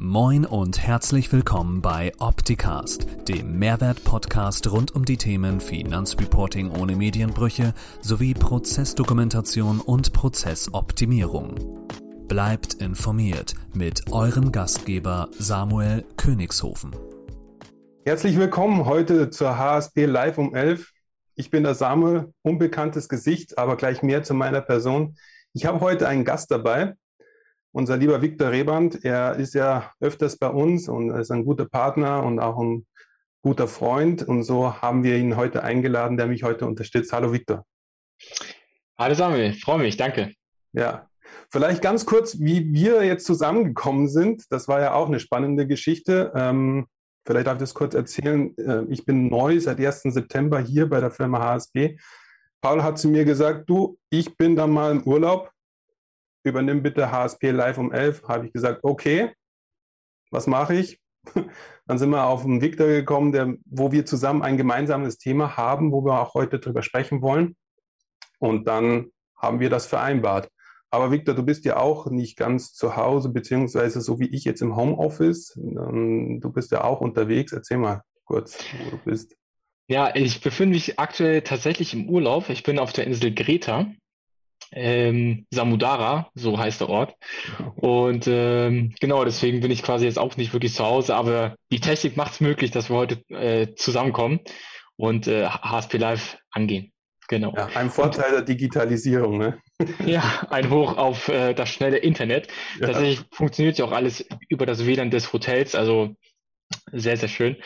Moin 0.00 0.46
und 0.46 0.80
herzlich 0.80 1.32
willkommen 1.32 1.82
bei 1.82 2.12
Opticast, 2.20 3.04
dem 3.26 3.58
Mehrwert-Podcast 3.58 4.70
rund 4.70 4.94
um 4.94 5.04
die 5.04 5.16
Themen 5.16 5.60
Finanzreporting 5.60 6.70
ohne 6.70 6.94
Medienbrüche 6.94 7.74
sowie 8.00 8.32
Prozessdokumentation 8.32 9.80
und 9.80 10.12
Prozessoptimierung. 10.12 11.88
Bleibt 12.28 12.74
informiert 12.74 13.54
mit 13.74 14.12
eurem 14.12 14.52
Gastgeber 14.52 15.30
Samuel 15.36 16.04
Königshofen. 16.16 16.92
Herzlich 18.04 18.38
willkommen 18.38 18.86
heute 18.86 19.30
zur 19.30 19.58
HSP 19.58 20.04
Live 20.06 20.38
um 20.38 20.54
11. 20.54 20.92
Ich 21.34 21.50
bin 21.50 21.64
der 21.64 21.74
Samuel, 21.74 22.32
unbekanntes 22.42 23.08
Gesicht, 23.08 23.58
aber 23.58 23.76
gleich 23.76 24.04
mehr 24.04 24.22
zu 24.22 24.34
meiner 24.34 24.60
Person. 24.60 25.16
Ich 25.54 25.66
habe 25.66 25.80
heute 25.80 26.06
einen 26.06 26.24
Gast 26.24 26.52
dabei, 26.52 26.94
unser 27.72 27.96
lieber 27.96 28.22
Viktor 28.22 28.50
Reband, 28.50 29.04
er 29.04 29.36
ist 29.36 29.54
ja 29.54 29.92
öfters 30.00 30.36
bei 30.36 30.48
uns 30.48 30.88
und 30.88 31.10
ist 31.10 31.30
ein 31.30 31.44
guter 31.44 31.66
Partner 31.66 32.22
und 32.22 32.38
auch 32.38 32.58
ein 32.58 32.86
guter 33.42 33.68
Freund. 33.68 34.22
Und 34.22 34.42
so 34.42 34.80
haben 34.80 35.04
wir 35.04 35.16
ihn 35.16 35.36
heute 35.36 35.62
eingeladen, 35.62 36.16
der 36.16 36.26
mich 36.26 36.42
heute 36.42 36.66
unterstützt. 36.66 37.12
Hallo 37.12 37.32
Viktor. 37.32 37.64
Hallo 38.98 39.14
Samuel, 39.14 39.52
freue 39.52 39.78
mich, 39.78 39.96
danke. 39.96 40.32
Ja, 40.72 41.08
vielleicht 41.50 41.82
ganz 41.82 42.04
kurz, 42.04 42.40
wie 42.40 42.72
wir 42.72 43.04
jetzt 43.04 43.26
zusammengekommen 43.26 44.08
sind. 44.08 44.44
Das 44.50 44.66
war 44.66 44.80
ja 44.80 44.94
auch 44.94 45.06
eine 45.06 45.20
spannende 45.20 45.66
Geschichte. 45.66 46.32
Ähm, 46.34 46.86
vielleicht 47.24 47.46
darf 47.46 47.54
ich 47.54 47.60
das 47.60 47.74
kurz 47.74 47.94
erzählen. 47.94 48.56
Äh, 48.58 48.84
ich 48.88 49.04
bin 49.04 49.28
neu 49.28 49.60
seit 49.60 49.78
1. 49.78 50.02
September 50.02 50.58
hier 50.58 50.88
bei 50.88 51.00
der 51.00 51.10
Firma 51.10 51.38
HSP. 51.38 51.98
Paul 52.60 52.82
hat 52.82 52.98
zu 52.98 53.08
mir 53.08 53.24
gesagt, 53.24 53.70
du, 53.70 53.98
ich 54.10 54.36
bin 54.36 54.56
da 54.56 54.66
mal 54.66 54.90
im 54.90 55.02
Urlaub 55.04 55.52
übernimm 56.44 56.82
bitte 56.82 57.10
HSP 57.10 57.50
live 57.50 57.78
um 57.78 57.92
11. 57.92 58.22
Habe 58.28 58.46
ich 58.46 58.52
gesagt, 58.52 58.80
okay, 58.82 59.32
was 60.30 60.46
mache 60.46 60.74
ich? 60.74 61.00
Dann 61.86 61.98
sind 61.98 62.10
wir 62.10 62.24
auf 62.24 62.44
einen 62.44 62.60
Victor 62.60 62.86
gekommen, 62.86 63.32
der, 63.32 63.54
wo 63.64 63.92
wir 63.92 64.06
zusammen 64.06 64.42
ein 64.42 64.56
gemeinsames 64.56 65.18
Thema 65.18 65.56
haben, 65.56 65.92
wo 65.92 66.04
wir 66.04 66.20
auch 66.20 66.34
heute 66.34 66.58
drüber 66.58 66.82
sprechen 66.82 67.22
wollen. 67.22 67.56
Und 68.38 68.68
dann 68.68 69.10
haben 69.36 69.58
wir 69.58 69.70
das 69.70 69.86
vereinbart. 69.86 70.48
Aber 70.90 71.10
Victor, 71.10 71.34
du 71.34 71.42
bist 71.42 71.64
ja 71.64 71.76
auch 71.76 72.06
nicht 72.06 72.36
ganz 72.36 72.72
zu 72.72 72.96
Hause, 72.96 73.30
beziehungsweise 73.30 74.00
so 74.00 74.20
wie 74.20 74.28
ich 74.28 74.44
jetzt 74.44 74.62
im 74.62 74.76
Homeoffice. 74.76 75.52
Du 75.56 76.52
bist 76.52 76.70
ja 76.70 76.84
auch 76.84 77.00
unterwegs. 77.00 77.52
Erzähl 77.52 77.78
mal 77.78 78.02
kurz, 78.24 78.64
wo 78.84 78.90
du 78.90 78.98
bist. 78.98 79.34
Ja, 79.86 80.14
ich 80.14 80.40
befinde 80.40 80.74
mich 80.74 80.98
aktuell 80.98 81.42
tatsächlich 81.42 81.94
im 81.94 82.08
Urlaub. 82.08 82.48
Ich 82.48 82.62
bin 82.62 82.78
auf 82.78 82.92
der 82.92 83.06
Insel 83.06 83.34
Greta 83.34 83.86
ähm, 84.72 85.46
Samudara, 85.50 86.30
so 86.34 86.58
heißt 86.58 86.80
der 86.80 86.88
Ort. 86.88 87.14
Und 87.76 88.26
ähm, 88.26 88.94
genau, 89.00 89.24
deswegen 89.24 89.60
bin 89.60 89.70
ich 89.70 89.82
quasi 89.82 90.04
jetzt 90.04 90.18
auch 90.18 90.36
nicht 90.36 90.52
wirklich 90.52 90.74
zu 90.74 90.84
Hause, 90.84 91.14
aber 91.14 91.56
die 91.72 91.80
Technik 91.80 92.16
macht 92.16 92.32
es 92.32 92.40
möglich, 92.40 92.70
dass 92.70 92.90
wir 92.90 92.96
heute 92.96 93.22
äh, 93.30 93.74
zusammenkommen 93.74 94.40
und 94.96 95.26
äh, 95.26 95.46
HSP 95.46 95.98
Live 95.98 96.38
angehen. 96.50 96.92
Genau. 97.28 97.52
Ja, 97.54 97.68
ein 97.74 97.90
Vorteil 97.90 98.30
der 98.30 98.42
Digitalisierung, 98.42 99.36
ne? 99.36 99.60
ja, 100.06 100.46
ein 100.48 100.70
Hoch 100.70 100.96
auf 100.96 101.28
äh, 101.28 101.52
das 101.52 101.68
schnelle 101.68 101.98
Internet. 101.98 102.48
Ja. 102.80 102.86
Tatsächlich 102.86 103.20
funktioniert 103.32 103.76
ja 103.76 103.84
auch 103.84 103.92
alles 103.92 104.26
über 104.48 104.64
das 104.64 104.86
WLAN 104.86 105.10
des 105.10 105.32
Hotels, 105.32 105.74
also 105.74 106.14
sehr, 106.90 107.18
sehr 107.18 107.28
schön. 107.28 107.56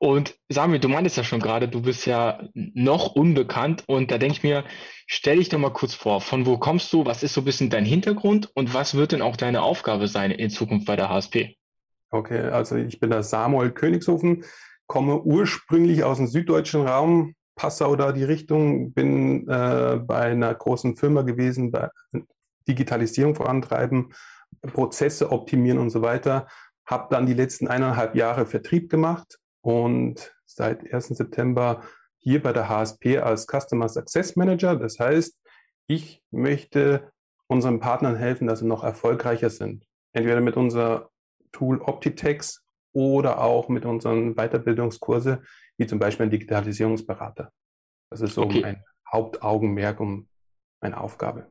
Und 0.00 0.34
Samuel, 0.48 0.80
du 0.80 0.88
meintest 0.88 1.16
ja 1.16 1.24
schon 1.24 1.40
gerade, 1.40 1.68
du 1.68 1.80
bist 1.80 2.06
ja 2.06 2.48
noch 2.52 3.14
unbekannt 3.14 3.84
und 3.86 4.10
da 4.10 4.18
denke 4.18 4.36
ich 4.36 4.42
mir, 4.42 4.64
stell 5.06 5.36
dich 5.36 5.48
doch 5.48 5.58
mal 5.58 5.72
kurz 5.72 5.94
vor, 5.94 6.20
von 6.20 6.46
wo 6.46 6.58
kommst 6.58 6.92
du, 6.92 7.04
was 7.04 7.22
ist 7.22 7.34
so 7.34 7.40
ein 7.40 7.44
bisschen 7.44 7.70
dein 7.70 7.84
Hintergrund 7.84 8.50
und 8.54 8.74
was 8.74 8.94
wird 8.94 9.12
denn 9.12 9.22
auch 9.22 9.36
deine 9.36 9.62
Aufgabe 9.62 10.08
sein 10.08 10.30
in 10.30 10.50
Zukunft 10.50 10.86
bei 10.86 10.96
der 10.96 11.08
HSP? 11.08 11.56
Okay, 12.10 12.40
also 12.40 12.76
ich 12.76 13.00
bin 13.00 13.10
der 13.10 13.22
Samuel 13.22 13.72
Königshofen, 13.72 14.44
komme 14.86 15.20
ursprünglich 15.22 16.04
aus 16.04 16.18
dem 16.18 16.26
süddeutschen 16.26 16.86
Raum, 16.86 17.34
Passau 17.56 17.94
da 17.96 18.12
die 18.12 18.24
Richtung, 18.24 18.92
bin 18.92 19.48
äh, 19.48 20.00
bei 20.04 20.20
einer 20.20 20.54
großen 20.54 20.96
Firma 20.96 21.22
gewesen, 21.22 21.70
bei 21.70 21.88
Digitalisierung 22.66 23.34
vorantreiben, 23.34 24.12
Prozesse 24.72 25.30
optimieren 25.30 25.78
und 25.78 25.90
so 25.90 26.02
weiter. 26.02 26.48
Habe 26.84 27.06
dann 27.10 27.26
die 27.26 27.34
letzten 27.34 27.68
eineinhalb 27.68 28.16
Jahre 28.16 28.46
Vertrieb 28.46 28.90
gemacht, 28.90 29.38
und 29.64 30.34
seit 30.44 30.92
1. 30.92 31.08
September 31.08 31.82
hier 32.24 32.42
bei 32.42 32.52
der 32.52 32.68
HSP 32.68 33.18
als 33.18 33.46
Customer 33.46 33.88
Success 33.88 34.34
Manager. 34.34 34.76
Das 34.76 34.98
heißt, 34.98 35.38
ich 35.86 36.22
möchte 36.30 37.12
unseren 37.46 37.80
Partnern 37.80 38.16
helfen, 38.16 38.46
dass 38.46 38.60
sie 38.60 38.66
noch 38.66 38.82
erfolgreicher 38.82 39.50
sind. 39.50 39.86
Entweder 40.14 40.40
mit 40.40 40.56
unser 40.56 41.10
Tool 41.52 41.80
Optitex 41.82 42.64
oder 42.94 43.42
auch 43.42 43.68
mit 43.68 43.84
unseren 43.84 44.34
Weiterbildungskurse, 44.36 45.42
wie 45.76 45.86
zum 45.86 45.98
Beispiel 45.98 46.26
ein 46.26 46.30
Digitalisierungsberater. 46.30 47.52
Das 48.10 48.22
ist 48.22 48.34
so 48.34 48.42
okay. 48.42 48.60
mein 48.62 48.84
Hauptaugenmerk 49.12 50.00
und 50.00 50.28
meine 50.80 50.98
Aufgabe. 50.98 51.50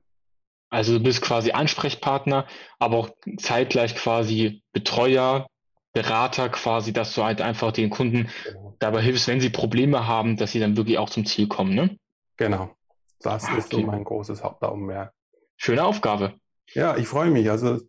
Also 0.71 0.97
du 0.97 1.03
bist 1.03 1.21
quasi 1.21 1.51
Ansprechpartner, 1.51 2.47
aber 2.79 2.97
auch 2.97 3.09
zeitgleich 3.37 3.95
quasi 3.95 4.63
Betreuer 4.73 5.45
Berater 5.93 6.49
quasi, 6.49 6.91
dass 6.91 7.13
du 7.13 7.23
halt 7.23 7.39
einfach 7.39 7.71
den 7.71 7.89
Kunden 7.89 8.27
genau. 8.43 8.75
dabei 8.79 9.01
hilfst, 9.01 9.27
wenn 9.27 9.39
sie 9.39 9.49
Probleme 9.49 10.07
haben, 10.07 10.37
dass 10.37 10.51
sie 10.51 10.59
dann 10.59 10.75
wirklich 10.75 10.97
auch 10.97 11.09
zum 11.09 11.25
Ziel 11.25 11.47
kommen, 11.47 11.75
ne? 11.75 11.97
Genau. 12.37 12.75
Das 13.19 13.45
okay. 13.45 13.59
ist 13.59 13.69
so 13.71 13.79
mein 13.81 14.03
großes 14.03 14.43
Hauptaugenmerk. 14.43 15.13
Schöne 15.55 15.83
Aufgabe. 15.83 16.33
Ja, 16.73 16.97
ich 16.97 17.07
freue 17.07 17.29
mich. 17.29 17.49
Also 17.49 17.79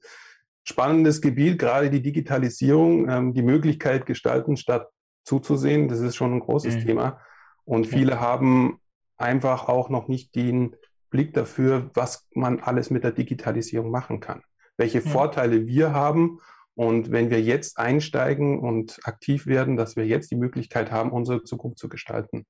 spannendes 0.64 1.20
Gebiet, 1.20 1.58
gerade 1.58 1.90
die 1.90 2.02
Digitalisierung, 2.02 3.08
ähm, 3.08 3.34
die 3.34 3.42
Möglichkeit 3.42 4.06
gestalten 4.06 4.56
statt 4.56 4.88
zuzusehen, 5.24 5.88
das 5.88 6.00
ist 6.00 6.16
schon 6.16 6.34
ein 6.34 6.40
großes 6.40 6.76
mhm. 6.76 6.86
Thema. 6.86 7.20
Und 7.64 7.86
viele 7.86 8.20
haben 8.20 8.80
einfach 9.16 9.68
auch 9.68 9.88
noch 9.88 10.08
nicht 10.08 10.34
den 10.34 10.76
Blick 11.10 11.32
dafür, 11.32 11.90
was 11.94 12.28
man 12.34 12.60
alles 12.60 12.90
mit 12.90 13.04
der 13.04 13.12
Digitalisierung 13.12 13.90
machen 13.90 14.20
kann. 14.20 14.42
Welche 14.76 15.00
mhm. 15.00 15.04
Vorteile 15.04 15.66
wir 15.66 15.92
haben 15.92 16.40
und 16.76 17.12
wenn 17.12 17.30
wir 17.30 17.40
jetzt 17.40 17.78
einsteigen 17.78 18.58
und 18.58 18.98
aktiv 19.04 19.46
werden, 19.46 19.76
dass 19.76 19.96
wir 19.96 20.06
jetzt 20.06 20.30
die 20.30 20.36
Möglichkeit 20.36 20.90
haben, 20.90 21.12
unsere 21.12 21.44
Zukunft 21.44 21.78
zu 21.78 21.88
gestalten. 21.88 22.46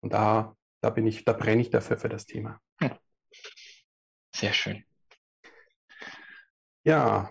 Und 0.00 0.12
da, 0.12 0.56
da 0.80 0.90
bin 0.90 1.06
ich, 1.06 1.24
da 1.24 1.34
brenne 1.34 1.60
ich 1.60 1.70
dafür 1.70 1.98
für 1.98 2.08
das 2.08 2.24
Thema. 2.24 2.60
Sehr 4.34 4.52
schön. 4.52 4.84
Ja. 6.84 7.30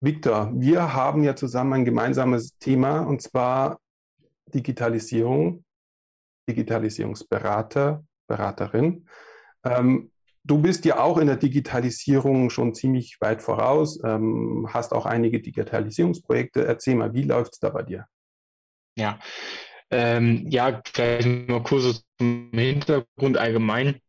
Victor, 0.00 0.52
wir 0.54 0.92
haben 0.92 1.24
ja 1.24 1.34
zusammen 1.34 1.72
ein 1.72 1.84
gemeinsames 1.86 2.58
Thema 2.58 3.00
und 3.00 3.22
zwar 3.22 3.80
Digitalisierung, 4.52 5.64
Digitalisierungsberater, 6.46 8.04
Beraterin. 8.26 9.08
Ähm, 9.64 10.12
Du 10.46 10.58
bist 10.58 10.84
ja 10.84 11.00
auch 11.00 11.16
in 11.18 11.26
der 11.26 11.36
Digitalisierung 11.36 12.50
schon 12.50 12.74
ziemlich 12.74 13.16
weit 13.20 13.40
voraus, 13.40 13.98
ähm, 14.04 14.68
hast 14.70 14.92
auch 14.92 15.06
einige 15.06 15.40
Digitalisierungsprojekte. 15.40 16.66
Erzähl 16.66 16.96
mal, 16.96 17.14
wie 17.14 17.22
läuft 17.22 17.54
es 17.54 17.60
da 17.60 17.70
bei 17.70 17.82
dir? 17.82 18.06
Ja, 18.96 19.18
ähm, 19.90 20.46
ja, 20.50 20.82
vielleicht 20.84 21.26
mal 21.48 21.62
kurz 21.62 22.02
zum 22.18 22.50
Hintergrund 22.52 23.38
allgemein. 23.38 24.00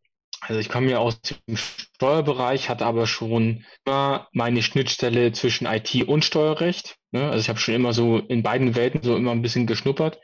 Also 0.42 0.60
ich 0.60 0.70
komme 0.70 0.92
ja 0.92 1.00
aus 1.00 1.20
dem 1.22 1.56
Steuerbereich, 1.56 2.70
hatte 2.70 2.86
aber 2.86 3.08
schon 3.08 3.64
immer 3.86 4.28
meine 4.32 4.62
Schnittstelle 4.62 5.32
zwischen 5.32 5.66
IT 5.66 6.08
und 6.08 6.26
Steuerrecht. 6.26 6.98
Ne? 7.12 7.30
Also 7.30 7.40
ich 7.40 7.50
habe 7.50 7.60
schon 7.60 7.74
immer 7.74 7.94
so 7.94 8.20
in 8.20 8.44
beiden 8.44 8.76
Welten 8.76 9.02
so 9.02 9.16
immer 9.16 9.32
ein 9.32 9.42
bisschen 9.42 9.66
geschnuppert 9.66 10.20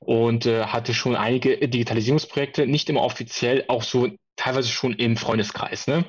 und 0.00 0.46
äh, 0.46 0.64
hatte 0.64 0.92
schon 0.92 1.16
einige 1.16 1.56
Digitalisierungsprojekte, 1.68 2.66
nicht 2.66 2.90
immer 2.90 3.02
offiziell, 3.02 3.64
auch 3.68 3.82
so 3.82 4.08
teilweise 4.36 4.68
schon 4.68 4.94
im 4.94 5.16
Freundeskreis. 5.16 5.86
Ne? 5.86 6.04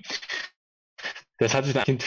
Das 1.38 1.54
hat 1.54 1.66
sich 1.66 1.74
dann 1.74 1.98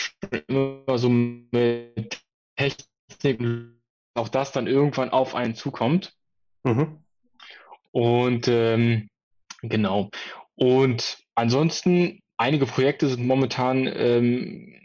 immer 0.48 0.98
so 0.98 1.08
mit 1.08 2.20
Technik, 2.56 3.40
auch 4.14 4.28
das 4.28 4.52
dann 4.52 4.66
irgendwann 4.66 5.10
auf 5.10 5.34
einen 5.34 5.54
zukommt. 5.54 6.12
Mhm. 6.64 7.02
Und 7.92 8.48
ähm, 8.48 9.08
genau. 9.62 10.10
Und 10.54 11.18
ansonsten, 11.34 12.20
einige 12.36 12.66
Projekte 12.66 13.08
sind 13.08 13.26
momentan 13.26 13.86
ähm, 13.86 14.80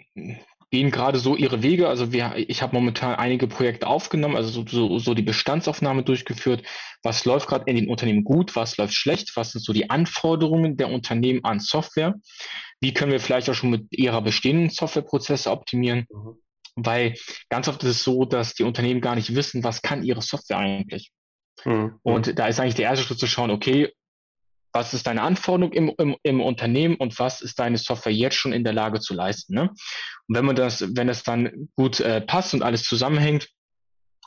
gehen 0.75 0.91
gerade 0.91 1.19
so 1.19 1.37
ihre 1.37 1.63
Wege. 1.63 1.87
Also 1.87 2.11
wir, 2.11 2.33
ich 2.35 2.61
habe 2.61 2.75
momentan 2.75 3.15
einige 3.15 3.47
Projekte 3.47 3.87
aufgenommen, 3.87 4.35
also 4.35 4.49
so, 4.49 4.65
so, 4.67 4.99
so 4.99 5.13
die 5.13 5.21
Bestandsaufnahme 5.21 6.03
durchgeführt. 6.03 6.63
Was 7.01 7.23
läuft 7.23 7.47
gerade 7.47 7.63
in 7.67 7.77
den 7.77 7.87
Unternehmen 7.87 8.25
gut, 8.25 8.57
was 8.57 8.75
läuft 8.75 8.93
schlecht, 8.93 9.37
was 9.37 9.51
sind 9.51 9.63
so 9.63 9.71
die 9.71 9.89
Anforderungen 9.89 10.75
der 10.75 10.89
Unternehmen 10.89 11.45
an 11.45 11.61
Software? 11.61 12.15
Wie 12.81 12.93
können 12.93 13.13
wir 13.13 13.21
vielleicht 13.21 13.49
auch 13.49 13.53
schon 13.53 13.69
mit 13.69 13.85
ihrer 13.91 14.21
bestehenden 14.21 14.69
Softwareprozesse 14.69 15.49
optimieren? 15.49 16.07
Mhm. 16.11 16.41
Weil 16.75 17.13
ganz 17.47 17.69
oft 17.69 17.81
ist 17.83 17.91
es 17.91 18.03
so, 18.03 18.25
dass 18.25 18.53
die 18.53 18.63
Unternehmen 18.63 18.99
gar 18.99 19.15
nicht 19.15 19.33
wissen, 19.33 19.63
was 19.63 19.81
kann 19.81 20.03
ihre 20.03 20.21
Software 20.21 20.57
eigentlich. 20.57 21.13
Mhm. 21.63 21.99
Und 22.03 22.37
da 22.37 22.47
ist 22.47 22.59
eigentlich 22.59 22.75
der 22.75 22.89
erste 22.89 23.05
Schritt 23.05 23.19
zu 23.19 23.27
schauen, 23.27 23.49
okay, 23.49 23.93
was 24.75 24.93
ist 24.93 25.07
deine 25.07 25.21
Anforderung 25.21 25.71
im, 25.71 25.93
im, 25.97 26.17
im 26.21 26.41
Unternehmen 26.41 26.95
und 26.95 27.17
was 27.17 27.41
ist 27.41 27.57
deine 27.59 27.77
Software 27.77 28.11
jetzt 28.11 28.35
schon 28.35 28.51
in 28.51 28.65
der 28.65 28.73
Lage 28.73 28.99
zu 28.99 29.13
leisten. 29.13 29.55
Ne? 29.55 29.69
Und 30.27 30.35
wenn 30.35 30.43
man 30.43 30.57
das, 30.57 30.95
wenn 30.95 31.07
das 31.07 31.23
dann 31.23 31.69
gut 31.77 32.01
äh, 32.01 32.19
passt 32.19 32.53
und 32.53 32.61
alles 32.61 32.83
zusammenhängt, 32.83 33.47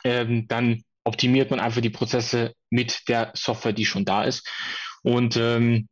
ähm, 0.03 0.47
dann 0.47 0.81
optimiert 1.03 1.51
man 1.51 1.59
einfach 1.59 1.81
die 1.81 1.91
Prozesse 1.91 2.53
mit 2.71 3.07
der 3.07 3.31
Software, 3.35 3.73
die 3.73 3.85
schon 3.85 4.05
da 4.05 4.23
ist. 4.23 4.49
Und 5.03 5.37
ähm, 5.37 5.87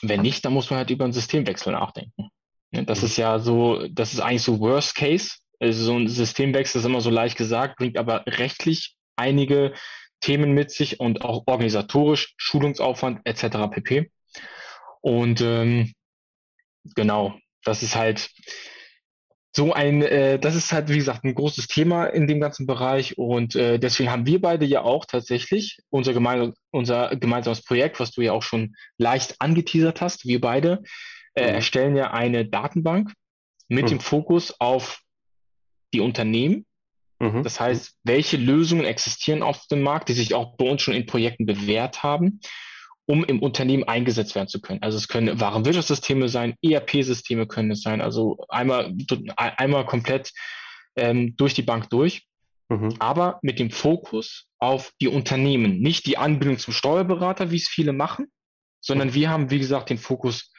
wenn 0.00 0.22
nicht, 0.22 0.42
dann 0.44 0.54
muss 0.54 0.70
man 0.70 0.78
halt 0.78 0.90
über 0.90 1.04
einen 1.04 1.12
Systemwechsel 1.12 1.74
nachdenken. 1.74 2.30
Das 2.70 3.00
mhm. 3.00 3.06
ist 3.06 3.16
ja 3.18 3.38
so, 3.38 3.86
das 3.88 4.14
ist 4.14 4.20
eigentlich 4.20 4.42
so 4.42 4.58
Worst 4.58 4.94
Case. 4.94 5.36
Also 5.60 5.84
so 5.84 5.96
ein 5.98 6.08
Systemwechsel 6.08 6.80
ist 6.80 6.86
immer 6.86 7.02
so 7.02 7.10
leicht 7.10 7.36
gesagt, 7.36 7.76
bringt 7.76 7.98
aber 7.98 8.24
rechtlich 8.26 8.96
einige 9.16 9.74
Themen 10.22 10.52
mit 10.52 10.70
sich 10.70 11.00
und 11.00 11.22
auch 11.22 11.42
organisatorisch, 11.46 12.34
Schulungsaufwand 12.38 13.20
etc. 13.24 13.58
pp. 13.70 14.10
Und 15.02 15.40
ähm, 15.42 15.92
genau, 16.94 17.34
das 17.64 17.82
ist 17.82 17.96
halt 17.96 18.30
so 19.54 19.74
ein, 19.74 20.00
äh, 20.02 20.38
das 20.38 20.54
ist 20.54 20.72
halt, 20.72 20.88
wie 20.88 20.96
gesagt, 20.96 21.24
ein 21.24 21.34
großes 21.34 21.66
Thema 21.66 22.06
in 22.06 22.26
dem 22.26 22.40
ganzen 22.40 22.66
Bereich. 22.66 23.18
Und 23.18 23.54
äh, 23.54 23.78
deswegen 23.78 24.10
haben 24.10 24.24
wir 24.26 24.40
beide 24.40 24.64
ja 24.64 24.82
auch 24.82 25.04
tatsächlich 25.04 25.80
unser, 25.90 26.14
gemein, 26.14 26.54
unser 26.70 27.14
gemeinsames 27.16 27.62
Projekt, 27.62 28.00
was 28.00 28.12
du 28.12 28.22
ja 28.22 28.32
auch 28.32 28.42
schon 28.42 28.74
leicht 28.96 29.36
angeteasert 29.40 30.00
hast, 30.00 30.26
wir 30.26 30.40
beide 30.40 30.82
äh, 31.34 31.48
mhm. 31.48 31.54
erstellen 31.56 31.96
ja 31.96 32.12
eine 32.12 32.46
Datenbank 32.46 33.12
mit 33.68 33.84
mhm. 33.84 33.88
dem 33.88 34.00
Fokus 34.00 34.58
auf 34.58 35.02
die 35.92 36.00
Unternehmen. 36.00 36.64
Mhm. 37.22 37.42
Das 37.42 37.60
heißt, 37.60 37.98
welche 38.02 38.36
Lösungen 38.36 38.84
existieren 38.84 39.42
auf 39.42 39.66
dem 39.68 39.82
Markt, 39.82 40.08
die 40.08 40.14
sich 40.14 40.34
auch 40.34 40.56
bei 40.56 40.68
uns 40.68 40.82
schon 40.82 40.94
in 40.94 41.06
Projekten 41.06 41.46
bewährt 41.46 42.02
haben 42.02 42.40
um 43.06 43.24
im 43.24 43.40
Unternehmen 43.42 43.84
eingesetzt 43.84 44.34
werden 44.34 44.48
zu 44.48 44.60
können. 44.60 44.82
Also 44.82 44.96
es 44.96 45.08
können 45.08 45.40
Warenwirtschaftssysteme 45.40 46.28
sein, 46.28 46.54
ERP-Systeme 46.62 47.46
können 47.46 47.72
es 47.72 47.82
sein, 47.82 48.00
also 48.00 48.44
einmal, 48.48 48.94
einmal 49.36 49.84
komplett 49.86 50.32
ähm, 50.96 51.36
durch 51.36 51.54
die 51.54 51.62
Bank 51.62 51.90
durch, 51.90 52.26
mhm. 52.68 52.94
aber 53.00 53.38
mit 53.42 53.58
dem 53.58 53.70
Fokus 53.70 54.46
auf 54.58 54.92
die 55.00 55.08
Unternehmen, 55.08 55.80
nicht 55.80 56.06
die 56.06 56.16
Anbindung 56.16 56.58
zum 56.58 56.72
Steuerberater, 56.72 57.50
wie 57.50 57.56
es 57.56 57.68
viele 57.68 57.92
machen, 57.92 58.26
sondern 58.80 59.08
mhm. 59.08 59.14
wir 59.14 59.30
haben, 59.30 59.50
wie 59.50 59.58
gesagt, 59.58 59.90
den 59.90 59.98
Fokus 59.98 60.52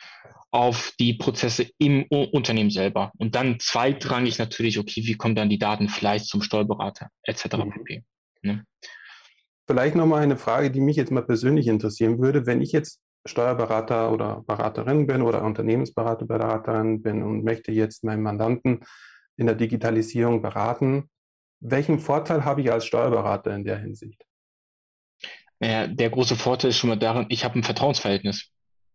auf 0.53 0.93
die 0.99 1.15
Prozesse 1.15 1.67
im 1.79 2.03
Unternehmen 2.03 2.69
selber. 2.69 3.11
Und 3.17 3.33
dann 3.33 3.59
zweitrangig 3.59 4.37
natürlich, 4.37 4.77
okay, 4.77 5.01
wie 5.03 5.15
kommen 5.15 5.33
dann 5.33 5.49
die 5.49 5.57
Daten 5.57 5.89
vielleicht 5.89 6.27
zum 6.27 6.43
Steuerberater 6.43 7.09
etc. 7.23 7.57
Mhm. 7.57 7.71
pp. 7.71 8.03
Ne? 8.43 8.65
Vielleicht 9.65 9.95
nochmal 9.95 10.21
eine 10.21 10.37
Frage, 10.37 10.69
die 10.69 10.79
mich 10.79 10.95
jetzt 10.95 11.11
mal 11.11 11.23
persönlich 11.23 11.65
interessieren 11.67 12.19
würde. 12.19 12.45
Wenn 12.45 12.61
ich 12.61 12.71
jetzt 12.71 13.01
Steuerberater 13.25 14.11
oder 14.11 14.43
Beraterin 14.45 15.07
bin 15.07 15.23
oder 15.23 15.43
Unternehmensberater, 15.43 16.25
Beraterin 16.25 17.01
bin 17.01 17.23
und 17.23 17.43
möchte 17.43 17.71
jetzt 17.71 18.03
meinen 18.03 18.21
Mandanten 18.21 18.81
in 19.37 19.47
der 19.47 19.55
Digitalisierung 19.55 20.43
beraten, 20.43 21.09
welchen 21.61 21.97
Vorteil 21.97 22.45
habe 22.45 22.61
ich 22.61 22.71
als 22.71 22.85
Steuerberater 22.85 23.55
in 23.55 23.63
der 23.63 23.79
Hinsicht? 23.79 24.23
Naja, 25.59 25.87
der 25.87 26.11
große 26.11 26.35
Vorteil 26.35 26.69
ist 26.69 26.77
schon 26.77 26.89
mal 26.89 26.99
darin, 26.99 27.25
ich 27.29 27.43
habe 27.43 27.57
ein 27.57 27.63
Vertrauensverhältnis. 27.63 28.52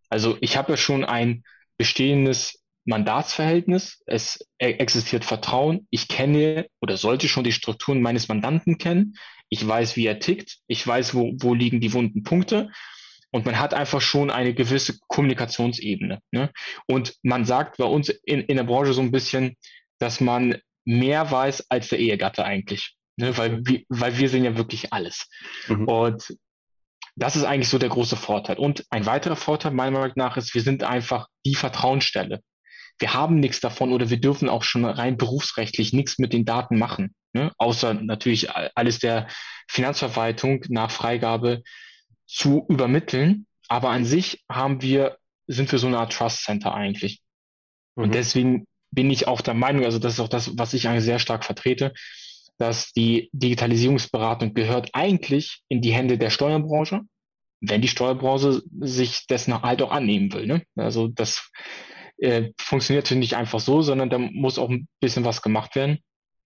Also 0.08 0.36
ich 0.40 0.56
habe 0.56 0.72
ja 0.72 0.76
schon 0.76 1.04
ein 1.04 1.44
bestehendes 1.76 2.62
Mandatsverhältnis. 2.84 4.02
Es 4.06 4.46
e-, 4.58 4.72
existiert 4.72 5.24
Vertrauen. 5.24 5.86
Ich 5.90 6.08
kenne 6.08 6.66
oder 6.80 6.96
sollte 6.96 7.28
schon 7.28 7.44
die 7.44 7.52
Strukturen 7.52 8.00
meines 8.00 8.28
Mandanten 8.28 8.78
kennen. 8.78 9.14
Ich 9.50 9.66
weiß, 9.66 9.96
wie 9.96 10.06
er 10.06 10.18
tickt. 10.18 10.58
Ich 10.66 10.86
weiß, 10.86 11.14
wo, 11.14 11.32
wo 11.38 11.54
liegen 11.54 11.80
die 11.80 11.92
wunden 11.92 12.22
Punkte. 12.22 12.70
Und 13.30 13.44
man 13.44 13.58
hat 13.58 13.74
einfach 13.74 14.00
schon 14.00 14.30
eine 14.30 14.54
gewisse 14.54 14.98
Kommunikationsebene. 15.08 16.20
Ne? 16.30 16.50
Und 16.86 17.14
man 17.22 17.44
sagt 17.44 17.76
bei 17.76 17.84
uns 17.84 18.08
in, 18.08 18.40
in 18.40 18.56
der 18.56 18.64
Branche 18.64 18.94
so 18.94 19.02
ein 19.02 19.10
bisschen, 19.10 19.56
dass 19.98 20.20
man 20.20 20.56
mehr 20.86 21.30
weiß 21.30 21.70
als 21.70 21.88
der 21.88 21.98
Ehegatte 21.98 22.44
eigentlich. 22.44 22.94
Ne? 23.16 23.36
Weil, 23.36 23.60
wir, 23.66 23.82
weil 23.90 24.16
wir 24.16 24.30
sehen 24.30 24.44
ja 24.44 24.56
wirklich 24.56 24.92
alles. 24.94 25.28
Mhm. 25.68 25.86
Und 25.86 26.38
das 27.18 27.36
ist 27.36 27.44
eigentlich 27.44 27.68
so 27.68 27.78
der 27.78 27.88
große 27.88 28.16
Vorteil. 28.16 28.58
Und 28.58 28.84
ein 28.90 29.06
weiterer 29.06 29.36
Vorteil 29.36 29.72
meiner 29.72 29.98
Meinung 29.98 30.12
nach 30.16 30.36
ist, 30.36 30.54
wir 30.54 30.62
sind 30.62 30.84
einfach 30.84 31.26
die 31.44 31.54
Vertrauensstelle. 31.54 32.40
Wir 32.98 33.14
haben 33.14 33.40
nichts 33.40 33.60
davon 33.60 33.92
oder 33.92 34.10
wir 34.10 34.20
dürfen 34.20 34.48
auch 34.48 34.62
schon 34.62 34.84
rein 34.84 35.16
berufsrechtlich 35.16 35.92
nichts 35.92 36.18
mit 36.18 36.32
den 36.32 36.44
Daten 36.44 36.78
machen. 36.78 37.14
Ne? 37.32 37.52
Außer 37.58 37.94
natürlich 37.94 38.50
alles 38.50 38.98
der 38.98 39.28
Finanzverwaltung 39.68 40.64
nach 40.68 40.90
Freigabe 40.90 41.62
zu 42.26 42.66
übermitteln. 42.68 43.46
Aber 43.68 43.90
an 43.90 44.04
sich 44.04 44.44
haben 44.50 44.82
wir, 44.82 45.18
sind 45.46 45.70
wir 45.72 45.78
so 45.78 45.86
eine 45.86 45.98
Art 45.98 46.12
Trust 46.12 46.44
Center 46.44 46.74
eigentlich. 46.74 47.20
Mhm. 47.96 48.04
Und 48.04 48.14
deswegen 48.14 48.66
bin 48.90 49.10
ich 49.10 49.28
auch 49.28 49.40
der 49.40 49.54
Meinung, 49.54 49.84
also 49.84 49.98
das 49.98 50.14
ist 50.14 50.20
auch 50.20 50.28
das, 50.28 50.56
was 50.56 50.72
ich 50.72 50.88
eigentlich 50.88 51.04
sehr 51.04 51.18
stark 51.18 51.44
vertrete, 51.44 51.92
dass 52.58 52.92
die 52.92 53.30
Digitalisierungsberatung 53.32 54.54
gehört 54.54 54.90
eigentlich 54.92 55.62
in 55.68 55.80
die 55.80 55.92
Hände 55.92 56.18
der 56.18 56.30
Steuerbranche, 56.30 57.02
wenn 57.60 57.80
die 57.80 57.88
Steuerbranche 57.88 58.62
sich 58.80 59.26
dessen 59.26 59.62
halt 59.62 59.82
auch 59.82 59.90
annehmen 59.90 60.32
will. 60.32 60.46
Ne? 60.46 60.62
Also 60.76 61.08
das 61.08 61.50
äh, 62.18 62.50
funktioniert 62.60 63.04
natürlich 63.04 63.30
nicht 63.30 63.36
einfach 63.36 63.60
so, 63.60 63.82
sondern 63.82 64.10
da 64.10 64.18
muss 64.18 64.58
auch 64.58 64.70
ein 64.70 64.88
bisschen 65.00 65.24
was 65.24 65.42
gemacht 65.42 65.76
werden. 65.76 65.98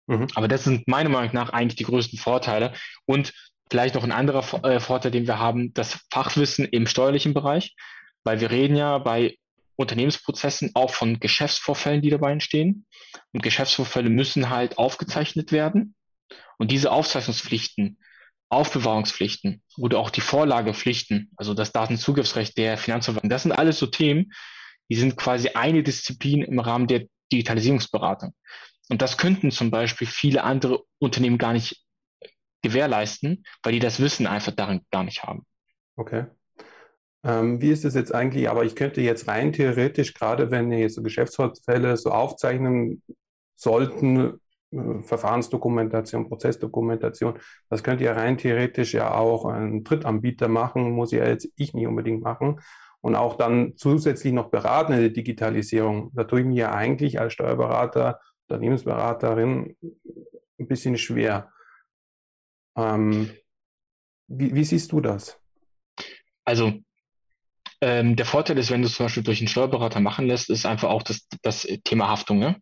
Mhm. 0.08 0.28
Aber 0.36 0.48
das 0.48 0.64
sind 0.64 0.88
meiner 0.88 1.10
Meinung 1.10 1.34
nach 1.34 1.52
eigentlich 1.52 1.78
die 1.78 1.84
größten 1.84 2.18
Vorteile. 2.18 2.74
Und 3.06 3.34
vielleicht 3.70 3.96
noch 3.96 4.04
ein 4.04 4.12
anderer 4.12 4.44
äh, 4.64 4.80
Vorteil, 4.80 5.12
den 5.12 5.28
wir 5.28 5.40
haben, 5.40 5.74
das 5.74 6.00
Fachwissen 6.12 6.66
im 6.66 6.88
steuerlichen 6.88 7.34
Bereich, 7.34 7.76
weil 8.24 8.42
wir 8.42 8.50
reden 8.50 8.76
ja 8.76 8.98
bei 8.98 9.38
Unternehmensprozessen 9.76 10.72
auch 10.74 10.90
von 10.90 11.20
Geschäftsvorfällen, 11.20 12.02
die 12.02 12.10
dabei 12.10 12.32
entstehen. 12.32 12.86
Und 13.32 13.44
Geschäftsvorfälle 13.44 14.10
müssen 14.10 14.50
halt 14.50 14.78
aufgezeichnet 14.78 15.52
werden. 15.52 15.96
Und 16.60 16.72
diese 16.72 16.92
Aufzeichnungspflichten, 16.92 17.98
Aufbewahrungspflichten 18.50 19.64
oder 19.78 19.98
auch 20.00 20.10
die 20.10 20.22
Vorlagepflichten, 20.22 21.32
also 21.38 21.54
das 21.54 21.72
Datenzugriffsrecht 21.72 22.58
der 22.58 22.78
Finanzverwaltung, 22.78 23.30
das 23.30 23.44
sind 23.44 23.54
alles 23.54 23.80
so 23.80 23.88
Themen, 23.88 24.32
die 24.90 24.96
sind 24.96 25.18
quasi 25.18 25.50
eine 25.50 25.84
Disziplin 25.84 26.44
im 26.44 26.60
Rahmen 26.60 26.88
der 26.88 27.06
Digitalisierungsberatung. 27.32 28.34
Und 28.90 29.02
das 29.02 29.18
könnten 29.18 29.52
zum 29.52 29.72
Beispiel 29.72 30.08
viele 30.08 30.44
andere 30.44 30.84
Unternehmen 30.98 31.38
gar 31.38 31.54
nicht 31.54 31.86
gewährleisten, 32.64 33.46
weil 33.64 33.74
die 33.74 33.80
das 33.80 34.00
Wissen 34.00 34.28
einfach 34.28 34.52
darin 34.52 34.82
gar 34.92 35.04
nicht 35.04 35.24
haben. 35.24 35.46
Okay. 35.96 36.26
Ähm, 37.24 37.62
wie 37.62 37.70
ist 37.70 37.86
es 37.86 37.94
jetzt 37.94 38.14
eigentlich? 38.14 38.50
Aber 38.50 38.66
ich 38.66 38.76
könnte 38.76 39.02
jetzt 39.02 39.28
rein 39.28 39.54
theoretisch, 39.54 40.14
gerade 40.14 40.52
wenn 40.52 40.72
ihr 40.72 40.90
so 40.90 41.04
Geschäftsfälle 41.04 41.98
so 41.98 42.12
aufzeichnen 42.12 43.04
sollten, 43.56 44.40
äh, 44.72 45.02
Verfahrensdokumentation, 45.04 46.28
Prozessdokumentation, 46.28 47.40
das 47.70 47.84
könnte 47.84 48.04
ja 48.04 48.14
rein 48.14 48.38
theoretisch 48.38 48.94
ja 48.94 49.14
auch 49.14 49.46
ein 49.46 49.84
Drittanbieter 49.84 50.48
machen, 50.48 50.92
muss 50.92 51.12
ja 51.12 51.28
jetzt 51.28 51.50
ich 51.56 51.74
nicht 51.74 51.88
unbedingt 51.88 52.22
machen. 52.22 52.60
Und 53.02 53.16
auch 53.16 53.38
dann 53.38 53.78
zusätzlich 53.78 54.34
noch 54.34 54.50
beraten 54.50 54.92
in 54.92 55.00
der 55.00 55.10
Digitalisierung. 55.10 56.12
Da 56.14 56.26
tue 56.26 56.42
ich 56.42 56.46
mir 56.46 56.56
ja 56.56 56.72
eigentlich 56.74 57.20
als 57.20 57.32
Steuerberater 57.32 58.20
Unternehmensberaterin 58.50 59.78
ein 60.60 60.68
bisschen 60.68 60.98
schwer. 60.98 61.52
Ähm, 62.76 63.32
wie, 64.28 64.54
wie, 64.54 64.64
siehst 64.64 64.92
du 64.92 65.02
das? 65.02 65.40
Also 66.46 66.74
ähm, 67.82 68.16
der 68.16 68.26
Vorteil 68.26 68.58
ist, 68.58 68.72
wenn 68.72 68.82
du 68.82 68.90
zum 68.90 69.06
Beispiel 69.06 69.24
durch 69.24 69.40
einen 69.40 69.48
Steuerberater 69.48 70.00
machen 70.00 70.28
lässt, 70.28 70.50
ist 70.50 70.66
einfach 70.66 70.90
auch 70.90 71.04
das, 71.04 71.28
das 71.42 71.68
Thema 71.84 72.10
Haftung. 72.10 72.40
Ne? 72.40 72.60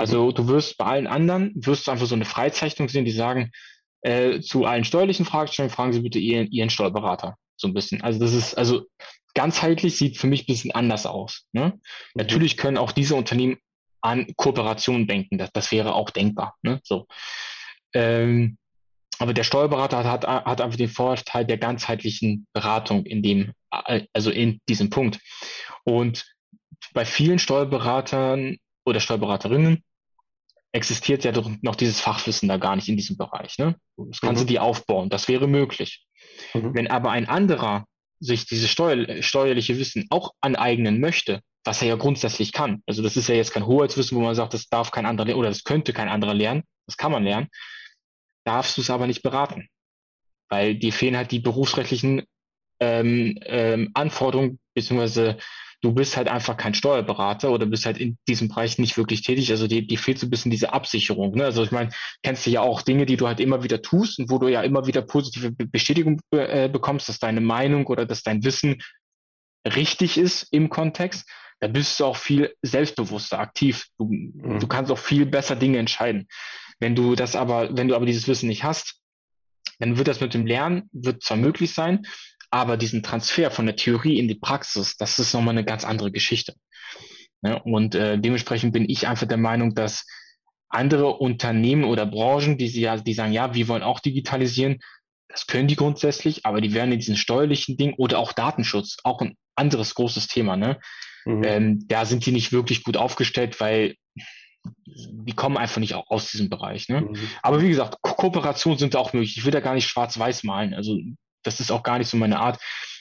Also 0.00 0.32
du 0.32 0.48
wirst 0.48 0.78
bei 0.78 0.86
allen 0.86 1.06
anderen, 1.06 1.52
wirst 1.54 1.86
du 1.86 1.90
einfach 1.90 2.06
so 2.06 2.14
eine 2.14 2.24
Freizeichnung 2.24 2.88
sehen, 2.88 3.04
die 3.04 3.10
sagen, 3.10 3.52
äh, 4.00 4.40
zu 4.40 4.64
allen 4.64 4.84
steuerlichen 4.84 5.26
Fragestellungen 5.26 5.74
fragen 5.74 5.92
Sie 5.92 6.00
bitte 6.00 6.18
Ihren, 6.18 6.50
Ihren 6.50 6.70
Steuerberater. 6.70 7.36
So 7.58 7.68
ein 7.68 7.74
bisschen. 7.74 8.00
Also 8.00 8.18
das 8.18 8.32
ist, 8.32 8.54
also 8.54 8.86
ganzheitlich 9.34 9.98
sieht 9.98 10.16
für 10.16 10.26
mich 10.26 10.44
ein 10.44 10.54
bisschen 10.54 10.74
anders 10.74 11.04
aus. 11.04 11.44
Ne? 11.52 11.74
Mhm. 11.74 11.80
Natürlich 12.14 12.56
können 12.56 12.78
auch 12.78 12.92
diese 12.92 13.14
Unternehmen 13.14 13.58
an 14.00 14.26
Kooperation 14.36 15.06
denken. 15.06 15.36
Das, 15.36 15.50
das 15.52 15.70
wäre 15.70 15.92
auch 15.94 16.08
denkbar. 16.08 16.56
Ne? 16.62 16.80
So. 16.82 17.06
Ähm, 17.92 18.56
aber 19.18 19.34
der 19.34 19.44
Steuerberater 19.44 20.04
hat, 20.04 20.26
hat 20.26 20.62
einfach 20.62 20.78
den 20.78 20.88
Vorteil 20.88 21.44
der 21.44 21.58
ganzheitlichen 21.58 22.46
Beratung 22.54 23.04
in 23.04 23.22
dem, 23.22 23.52
also 23.68 24.30
in 24.30 24.60
diesem 24.66 24.88
Punkt. 24.88 25.20
Und 25.84 26.24
bei 26.94 27.04
vielen 27.04 27.38
Steuerberatern 27.38 28.56
oder 28.86 28.98
Steuerberaterinnen 29.00 29.84
existiert 30.72 31.24
ja 31.24 31.32
doch 31.32 31.50
noch 31.62 31.76
dieses 31.76 32.00
Fachwissen 32.00 32.48
da 32.48 32.56
gar 32.56 32.76
nicht 32.76 32.88
in 32.88 32.96
diesem 32.96 33.16
Bereich. 33.16 33.58
Ne? 33.58 33.76
Das 33.96 34.20
kannst 34.20 34.42
mhm. 34.42 34.46
du 34.46 34.52
dir 34.52 34.62
aufbauen. 34.62 35.08
Das 35.08 35.28
wäre 35.28 35.48
möglich. 35.48 36.06
Mhm. 36.54 36.74
Wenn 36.74 36.88
aber 36.88 37.10
ein 37.10 37.28
anderer 37.28 37.86
sich 38.20 38.46
dieses 38.46 38.70
steuer, 38.70 39.22
steuerliche 39.22 39.78
Wissen 39.78 40.06
auch 40.10 40.32
aneignen 40.40 41.00
möchte, 41.00 41.40
was 41.64 41.82
er 41.82 41.88
ja 41.88 41.96
grundsätzlich 41.96 42.52
kann. 42.52 42.82
Also 42.86 43.02
das 43.02 43.16
ist 43.16 43.28
ja 43.28 43.34
jetzt 43.34 43.52
kein 43.52 43.66
Hoheitswissen, 43.66 44.16
wo 44.16 44.22
man 44.22 44.34
sagt, 44.34 44.54
das 44.54 44.68
darf 44.68 44.90
kein 44.90 45.06
anderer 45.06 45.26
lernen 45.26 45.40
oder 45.40 45.48
das 45.48 45.64
könnte 45.64 45.92
kein 45.92 46.08
anderer 46.08 46.34
lernen. 46.34 46.62
Das 46.86 46.96
kann 46.96 47.12
man 47.12 47.24
lernen. 47.24 47.48
Darfst 48.44 48.76
du 48.76 48.82
es 48.82 48.90
aber 48.90 49.06
nicht 49.06 49.22
beraten. 49.22 49.68
Weil 50.48 50.74
dir 50.74 50.92
fehlen 50.92 51.16
halt 51.16 51.30
die 51.30 51.40
berufsrechtlichen 51.40 52.22
ähm, 52.80 53.38
ähm, 53.42 53.90
Anforderungen, 53.94 54.58
beziehungsweise 54.74 55.38
du 55.82 55.92
bist 55.92 56.16
halt 56.16 56.28
einfach 56.28 56.56
kein 56.56 56.74
Steuerberater 56.74 57.50
oder 57.50 57.66
bist 57.66 57.86
halt 57.86 57.98
in 57.98 58.18
diesem 58.28 58.48
Bereich 58.48 58.78
nicht 58.78 58.96
wirklich 58.96 59.22
tätig. 59.22 59.50
Also 59.50 59.66
dir, 59.66 59.86
dir 59.86 59.98
fehlt 59.98 60.18
so 60.18 60.26
ein 60.26 60.30
bisschen 60.30 60.50
diese 60.50 60.72
Absicherung. 60.72 61.34
Ne? 61.34 61.44
Also 61.44 61.62
ich 61.62 61.70
meine, 61.70 61.90
kennst 62.22 62.46
du 62.46 62.50
ja 62.50 62.60
auch 62.60 62.82
Dinge, 62.82 63.06
die 63.06 63.16
du 63.16 63.26
halt 63.26 63.40
immer 63.40 63.62
wieder 63.62 63.80
tust 63.80 64.18
und 64.18 64.30
wo 64.30 64.38
du 64.38 64.48
ja 64.48 64.62
immer 64.62 64.86
wieder 64.86 65.02
positive 65.02 65.52
Bestätigung 65.52 66.20
äh, 66.32 66.68
bekommst, 66.68 67.08
dass 67.08 67.18
deine 67.18 67.40
Meinung 67.40 67.86
oder 67.86 68.04
dass 68.04 68.22
dein 68.22 68.44
Wissen 68.44 68.82
richtig 69.66 70.18
ist 70.18 70.48
im 70.52 70.68
Kontext. 70.68 71.28
Da 71.60 71.68
bist 71.68 72.00
du 72.00 72.06
auch 72.06 72.16
viel 72.16 72.54
selbstbewusster, 72.62 73.38
aktiv. 73.38 73.86
Du, 73.98 74.06
mhm. 74.06 74.60
du 74.60 74.66
kannst 74.66 74.90
auch 74.90 74.98
viel 74.98 75.26
besser 75.26 75.56
Dinge 75.56 75.78
entscheiden. 75.78 76.26
Wenn 76.78 76.94
du 76.94 77.14
das 77.14 77.36
aber, 77.36 77.76
wenn 77.76 77.88
du 77.88 77.94
aber 77.94 78.06
dieses 78.06 78.28
Wissen 78.28 78.48
nicht 78.48 78.64
hast, 78.64 78.96
dann 79.78 79.96
wird 79.96 80.08
das 80.08 80.20
mit 80.20 80.34
dem 80.34 80.46
Lernen, 80.46 80.88
wird 80.92 81.22
zwar 81.22 81.38
möglich 81.38 81.72
sein, 81.72 82.06
aber 82.50 82.76
diesen 82.76 83.02
Transfer 83.02 83.50
von 83.50 83.66
der 83.66 83.76
Theorie 83.76 84.18
in 84.18 84.28
die 84.28 84.34
Praxis, 84.34 84.96
das 84.96 85.18
ist 85.18 85.34
nochmal 85.34 85.54
eine 85.54 85.64
ganz 85.64 85.84
andere 85.84 86.10
Geschichte. 86.10 86.54
Ja, 87.42 87.56
und 87.56 87.94
äh, 87.94 88.18
dementsprechend 88.18 88.72
bin 88.72 88.88
ich 88.88 89.06
einfach 89.08 89.26
der 89.26 89.38
Meinung, 89.38 89.74
dass 89.74 90.06
andere 90.68 91.16
Unternehmen 91.16 91.84
oder 91.84 92.06
Branchen, 92.06 92.58
die, 92.58 92.68
sie 92.68 92.82
ja, 92.82 92.96
die 92.96 93.14
sagen, 93.14 93.32
ja, 93.32 93.54
wir 93.54 93.68
wollen 93.68 93.82
auch 93.82 94.00
digitalisieren, 94.00 94.78
das 95.28 95.46
können 95.46 95.68
die 95.68 95.76
grundsätzlich, 95.76 96.44
aber 96.44 96.60
die 96.60 96.74
werden 96.74 96.92
in 96.92 96.98
diesen 96.98 97.16
steuerlichen 97.16 97.76
Dingen 97.76 97.94
oder 97.96 98.18
auch 98.18 98.32
Datenschutz, 98.32 98.98
auch 99.04 99.20
ein 99.20 99.36
anderes 99.54 99.94
großes 99.94 100.26
Thema, 100.26 100.56
ne? 100.56 100.78
Mhm. 101.24 101.44
Ähm, 101.44 101.88
da 101.88 102.04
sind 102.04 102.26
die 102.26 102.32
nicht 102.32 102.52
wirklich 102.52 102.82
gut 102.82 102.96
aufgestellt, 102.96 103.60
weil 103.60 103.94
die 104.84 105.32
kommen 105.32 105.56
einfach 105.56 105.80
nicht 105.80 105.94
aus 105.94 106.30
diesem 106.30 106.50
Bereich. 106.50 106.88
Ne? 106.88 107.02
Mhm. 107.02 107.16
Aber 107.42 107.62
wie 107.62 107.68
gesagt, 107.68 107.98
Ko 108.02 108.14
Kooperationen 108.14 108.78
sind 108.78 108.96
auch 108.96 109.12
möglich. 109.12 109.36
Ich 109.36 109.44
will 109.44 109.52
da 109.52 109.60
gar 109.60 109.74
nicht 109.74 109.86
schwarz-weiß 109.86 110.44
malen. 110.44 110.74
Also 110.74 110.98
das 111.42 111.60
ist 111.60 111.70
auch 111.70 111.82
gar 111.82 111.98
nicht 111.98 112.08
so 112.08 112.16
meine 112.16 112.38
Art. 112.38 112.58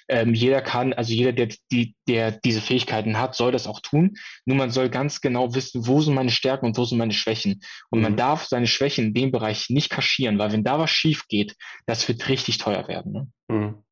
Ähm, 0.09 0.33
jeder 0.33 0.61
kann, 0.61 0.91
also 0.93 1.13
jeder, 1.13 1.33
der, 1.33 1.49
die, 1.71 1.95
der 2.07 2.31
diese 2.31 2.61
Fähigkeiten 2.61 3.19
hat, 3.19 3.35
soll 3.35 3.51
das 3.51 3.67
auch 3.67 3.79
tun. 3.79 4.15
Nur 4.45 4.57
man 4.57 4.71
soll 4.71 4.89
ganz 4.89 5.21
genau 5.21 5.53
wissen, 5.53 5.85
wo 5.85 6.01
sind 6.01 6.15
meine 6.15 6.31
Stärken 6.31 6.65
und 6.65 6.77
wo 6.77 6.83
sind 6.83 6.97
meine 6.97 7.13
Schwächen. 7.13 7.61
Und 7.91 7.99
mhm. 7.99 8.03
man 8.03 8.17
darf 8.17 8.45
seine 8.45 8.65
Schwächen 8.65 9.07
in 9.07 9.13
dem 9.13 9.31
Bereich 9.31 9.69
nicht 9.69 9.91
kaschieren, 9.91 10.39
weil 10.39 10.51
wenn 10.51 10.63
da 10.63 10.79
was 10.79 10.89
schief 10.89 11.27
geht, 11.27 11.55
das 11.85 12.07
wird 12.07 12.27
richtig 12.27 12.57
teuer 12.57 12.87
werden. 12.87 13.11
Ne? 13.11 13.27
Mhm. 13.49 13.83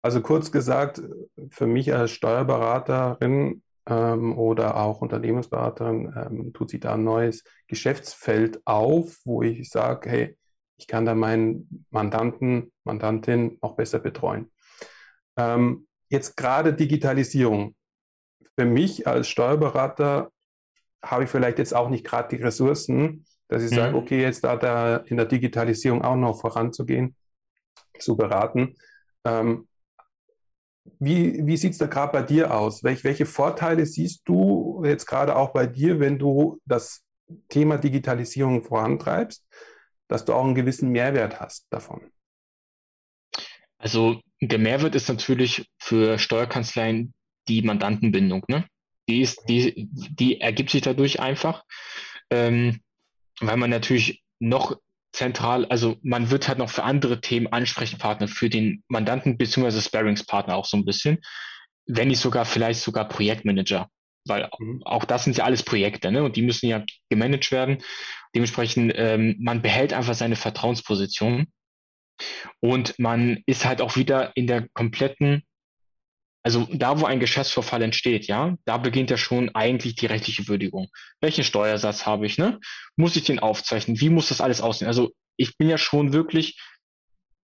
Also 0.00 0.20
kurz 0.20 0.52
gesagt, 0.52 1.02
für 1.50 1.66
mich 1.66 1.92
als 1.92 2.12
Steuerberaterin 2.12 3.62
ähm, 3.88 4.38
oder 4.38 4.76
auch 4.76 5.00
Unternehmensberaterin 5.00 6.14
ähm, 6.16 6.52
tut 6.52 6.70
sich 6.70 6.80
da 6.80 6.94
ein 6.94 7.04
neues 7.04 7.42
Geschäftsfeld 7.66 8.60
auf, 8.64 9.16
wo 9.24 9.42
ich 9.42 9.68
sage, 9.70 10.10
hey, 10.10 10.36
ich 10.76 10.86
kann 10.86 11.04
da 11.04 11.14
meinen 11.14 11.86
Mandanten, 11.90 12.72
Mandantin 12.84 13.58
noch 13.62 13.76
besser 13.76 13.98
betreuen. 13.98 14.50
Ähm, 15.36 15.86
jetzt 16.08 16.36
gerade 16.36 16.74
Digitalisierung. 16.74 17.74
Für 18.56 18.64
mich 18.64 19.06
als 19.06 19.28
Steuerberater 19.28 20.30
habe 21.02 21.24
ich 21.24 21.30
vielleicht 21.30 21.58
jetzt 21.58 21.74
auch 21.74 21.88
nicht 21.88 22.04
gerade 22.04 22.36
die 22.36 22.42
Ressourcen, 22.42 23.24
dass 23.48 23.62
ich 23.62 23.70
mhm. 23.70 23.76
sage, 23.76 23.96
okay, 23.96 24.20
jetzt 24.20 24.44
da, 24.44 24.56
da 24.56 24.96
in 24.96 25.16
der 25.16 25.26
Digitalisierung 25.26 26.02
auch 26.02 26.16
noch 26.16 26.40
voranzugehen, 26.40 27.14
zu 27.98 28.16
beraten. 28.16 28.74
Ähm, 29.24 29.68
wie, 30.98 31.46
wie 31.46 31.56
sieht 31.56 31.72
es 31.72 31.78
da 31.78 31.86
gerade 31.86 32.12
bei 32.12 32.22
dir 32.22 32.54
aus? 32.54 32.82
Welch, 32.84 33.04
welche 33.04 33.26
Vorteile 33.26 33.86
siehst 33.86 34.22
du 34.24 34.82
jetzt 34.84 35.06
gerade 35.06 35.36
auch 35.36 35.52
bei 35.52 35.66
dir, 35.66 36.00
wenn 36.00 36.18
du 36.18 36.60
das 36.66 37.02
Thema 37.48 37.78
Digitalisierung 37.78 38.62
vorantreibst? 38.62 39.43
Dass 40.14 40.24
du 40.24 40.32
auch 40.32 40.44
einen 40.44 40.54
gewissen 40.54 40.90
Mehrwert 40.90 41.40
hast 41.40 41.66
davon. 41.70 42.12
Also 43.78 44.20
der 44.40 44.60
Mehrwert 44.60 44.94
ist 44.94 45.08
natürlich 45.08 45.66
für 45.76 46.20
Steuerkanzleien 46.20 47.12
die 47.48 47.62
Mandantenbindung. 47.62 48.44
Ne? 48.46 48.64
Die, 49.08 49.22
ist, 49.22 49.40
die, 49.48 49.88
die 49.90 50.40
ergibt 50.40 50.70
sich 50.70 50.82
dadurch 50.82 51.18
einfach, 51.18 51.64
ähm, 52.30 52.80
weil 53.40 53.56
man 53.56 53.70
natürlich 53.70 54.22
noch 54.38 54.76
zentral, 55.12 55.66
also 55.66 55.96
man 56.02 56.30
wird 56.30 56.46
halt 56.46 56.58
noch 56.58 56.70
für 56.70 56.84
andere 56.84 57.20
Themen 57.20 57.48
Ansprechpartner 57.48 58.28
für 58.28 58.48
den 58.48 58.84
Mandanten 58.86 59.36
bzw. 59.36 59.80
Sparingspartner 59.80 60.54
auch 60.54 60.66
so 60.66 60.76
ein 60.76 60.84
bisschen, 60.84 61.18
wenn 61.86 62.06
nicht 62.06 62.20
sogar 62.20 62.44
vielleicht 62.44 62.82
sogar 62.82 63.08
Projektmanager, 63.08 63.88
weil 64.28 64.48
mhm. 64.60 64.80
auch 64.84 65.04
das 65.06 65.24
sind 65.24 65.36
ja 65.36 65.44
alles 65.44 65.64
Projekte, 65.64 66.12
ne? 66.12 66.22
Und 66.22 66.36
die 66.36 66.42
müssen 66.42 66.68
ja 66.68 66.84
gemanagt 67.10 67.50
werden. 67.50 67.82
Dementsprechend, 68.34 68.92
ähm, 68.96 69.36
man 69.38 69.62
behält 69.62 69.92
einfach 69.92 70.14
seine 70.14 70.36
Vertrauensposition 70.36 71.46
und 72.60 72.98
man 72.98 73.42
ist 73.46 73.64
halt 73.64 73.80
auch 73.80 73.96
wieder 73.96 74.32
in 74.36 74.46
der 74.46 74.68
kompletten, 74.74 75.42
also 76.42 76.68
da, 76.72 77.00
wo 77.00 77.06
ein 77.06 77.20
Geschäftsvorfall 77.20 77.82
entsteht, 77.82 78.26
ja, 78.26 78.56
da 78.64 78.76
beginnt 78.76 79.10
ja 79.10 79.16
schon 79.16 79.54
eigentlich 79.54 79.94
die 79.94 80.06
rechtliche 80.06 80.46
Würdigung. 80.46 80.88
Welchen 81.20 81.44
Steuersatz 81.44 82.06
habe 82.06 82.26
ich, 82.26 82.36
ne? 82.36 82.60
Muss 82.96 83.16
ich 83.16 83.24
den 83.24 83.38
aufzeichnen? 83.38 84.00
Wie 84.00 84.10
muss 84.10 84.28
das 84.28 84.40
alles 84.40 84.60
aussehen? 84.60 84.88
Also 84.88 85.12
ich 85.36 85.56
bin 85.56 85.68
ja 85.68 85.78
schon 85.78 86.12
wirklich 86.12 86.60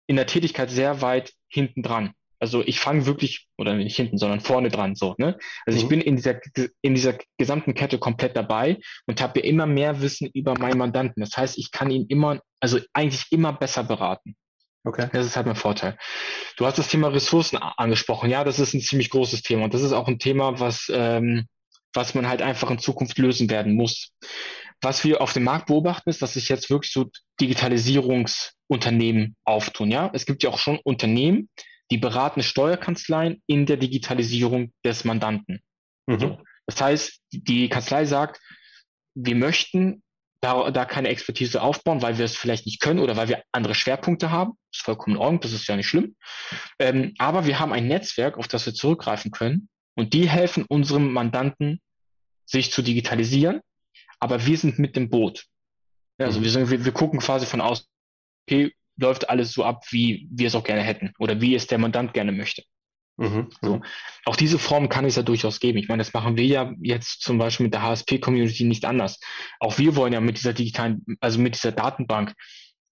in 0.08 0.16
der 0.16 0.26
Tätigkeit 0.26 0.70
sehr 0.70 1.00
weit 1.00 1.32
hinten 1.48 1.82
dran. 1.82 2.12
Also 2.40 2.62
ich 2.64 2.80
fange 2.80 3.06
wirklich, 3.06 3.48
oder 3.58 3.74
nicht 3.74 3.96
hinten, 3.96 4.18
sondern 4.18 4.40
vorne 4.40 4.68
dran 4.68 4.94
so. 4.94 5.14
Ne? 5.18 5.38
Also 5.66 5.78
mhm. 5.78 5.82
ich 5.82 5.88
bin 5.88 6.00
in 6.00 6.16
dieser, 6.16 6.40
in 6.82 6.94
dieser 6.94 7.18
gesamten 7.36 7.74
Kette 7.74 7.98
komplett 7.98 8.36
dabei 8.36 8.78
und 9.06 9.20
habe 9.20 9.40
immer 9.40 9.66
mehr 9.66 10.00
Wissen 10.00 10.30
über 10.32 10.58
meinen 10.58 10.78
Mandanten. 10.78 11.20
Das 11.20 11.36
heißt, 11.36 11.58
ich 11.58 11.70
kann 11.70 11.90
ihn 11.90 12.06
immer, 12.08 12.40
also 12.60 12.78
eigentlich 12.92 13.26
immer 13.30 13.52
besser 13.52 13.84
beraten. 13.84 14.36
Okay. 14.84 15.08
Das 15.12 15.26
ist 15.26 15.36
halt 15.36 15.46
mein 15.46 15.56
Vorteil. 15.56 15.98
Du 16.56 16.64
hast 16.64 16.78
das 16.78 16.88
Thema 16.88 17.08
Ressourcen 17.08 17.58
angesprochen. 17.58 18.30
Ja, 18.30 18.44
das 18.44 18.58
ist 18.58 18.72
ein 18.74 18.80
ziemlich 18.80 19.10
großes 19.10 19.42
Thema. 19.42 19.64
Und 19.64 19.74
das 19.74 19.82
ist 19.82 19.92
auch 19.92 20.08
ein 20.08 20.18
Thema, 20.18 20.60
was, 20.60 20.90
ähm, 20.90 21.46
was 21.92 22.14
man 22.14 22.28
halt 22.28 22.40
einfach 22.42 22.70
in 22.70 22.78
Zukunft 22.78 23.18
lösen 23.18 23.50
werden 23.50 23.74
muss. 23.74 24.12
Was 24.80 25.04
wir 25.04 25.20
auf 25.20 25.32
dem 25.32 25.42
Markt 25.44 25.66
beobachten, 25.66 26.08
ist, 26.08 26.22
dass 26.22 26.34
sich 26.34 26.48
jetzt 26.48 26.70
wirklich 26.70 26.92
so 26.92 27.10
Digitalisierungsunternehmen 27.40 29.36
auftun. 29.44 29.90
Ja, 29.90 30.10
es 30.14 30.24
gibt 30.24 30.44
ja 30.44 30.50
auch 30.50 30.58
schon 30.58 30.78
Unternehmen, 30.78 31.48
die 31.90 31.98
beraten 31.98 32.42
Steuerkanzleien 32.42 33.42
in 33.46 33.66
der 33.66 33.76
Digitalisierung 33.76 34.72
des 34.84 35.04
Mandanten. 35.04 35.60
Mhm. 36.06 36.38
Das 36.66 36.80
heißt, 36.80 37.20
die 37.32 37.68
Kanzlei 37.68 38.04
sagt, 38.04 38.40
wir 39.14 39.34
möchten 39.34 40.02
da, 40.40 40.70
da 40.70 40.84
keine 40.84 41.08
Expertise 41.08 41.60
aufbauen, 41.62 42.02
weil 42.02 42.18
wir 42.18 42.24
es 42.24 42.36
vielleicht 42.36 42.66
nicht 42.66 42.80
können 42.80 43.00
oder 43.00 43.16
weil 43.16 43.28
wir 43.28 43.42
andere 43.52 43.74
Schwerpunkte 43.74 44.30
haben. 44.30 44.52
Das 44.70 44.80
ist 44.80 44.84
vollkommen 44.84 45.16
in 45.16 45.22
Ordnung, 45.22 45.40
das 45.40 45.52
ist 45.52 45.66
ja 45.66 45.76
nicht 45.76 45.88
schlimm. 45.88 46.14
Ähm, 46.78 47.14
aber 47.18 47.46
wir 47.46 47.58
haben 47.58 47.72
ein 47.72 47.88
Netzwerk, 47.88 48.38
auf 48.38 48.48
das 48.48 48.66
wir 48.66 48.74
zurückgreifen 48.74 49.30
können 49.30 49.68
und 49.96 50.12
die 50.14 50.28
helfen 50.28 50.64
unserem 50.68 51.12
Mandanten, 51.12 51.80
sich 52.44 52.70
zu 52.70 52.82
digitalisieren. 52.82 53.60
Aber 54.20 54.46
wir 54.46 54.56
sind 54.56 54.78
mit 54.78 54.96
dem 54.96 55.10
Boot. 55.10 55.46
Also 56.18 56.40
mhm. 56.40 56.44
wir, 56.44 56.50
sind, 56.50 56.70
wir, 56.70 56.84
wir 56.84 56.92
gucken 56.92 57.20
quasi 57.20 57.46
von 57.46 57.60
außen, 57.60 57.86
okay, 58.46 58.72
läuft 58.98 59.30
alles 59.30 59.52
so 59.52 59.64
ab, 59.64 59.84
wie 59.90 60.28
wir 60.30 60.48
es 60.48 60.54
auch 60.54 60.64
gerne 60.64 60.82
hätten 60.82 61.12
oder 61.18 61.40
wie 61.40 61.54
es 61.54 61.66
der 61.66 61.78
Mandant 61.78 62.12
gerne 62.12 62.32
möchte. 62.32 62.62
Mhm, 63.18 63.48
so. 63.60 63.76
Mhm. 63.76 63.84
Auch 64.26 64.36
diese 64.36 64.58
Form 64.58 64.88
kann 64.88 65.04
es 65.04 65.16
ja 65.16 65.22
durchaus 65.22 65.58
geben. 65.58 65.78
Ich 65.78 65.88
meine, 65.88 66.00
das 66.00 66.12
machen 66.12 66.36
wir 66.36 66.46
ja 66.46 66.72
jetzt 66.80 67.20
zum 67.20 67.38
Beispiel 67.38 67.64
mit 67.64 67.74
der 67.74 67.82
HSP-Community 67.82 68.64
nicht 68.64 68.84
anders. 68.84 69.18
Auch 69.58 69.78
wir 69.78 69.96
wollen 69.96 70.12
ja 70.12 70.20
mit 70.20 70.38
dieser 70.38 70.52
digitalen, 70.52 71.04
also 71.20 71.40
mit 71.40 71.54
dieser 71.54 71.72
Datenbank 71.72 72.34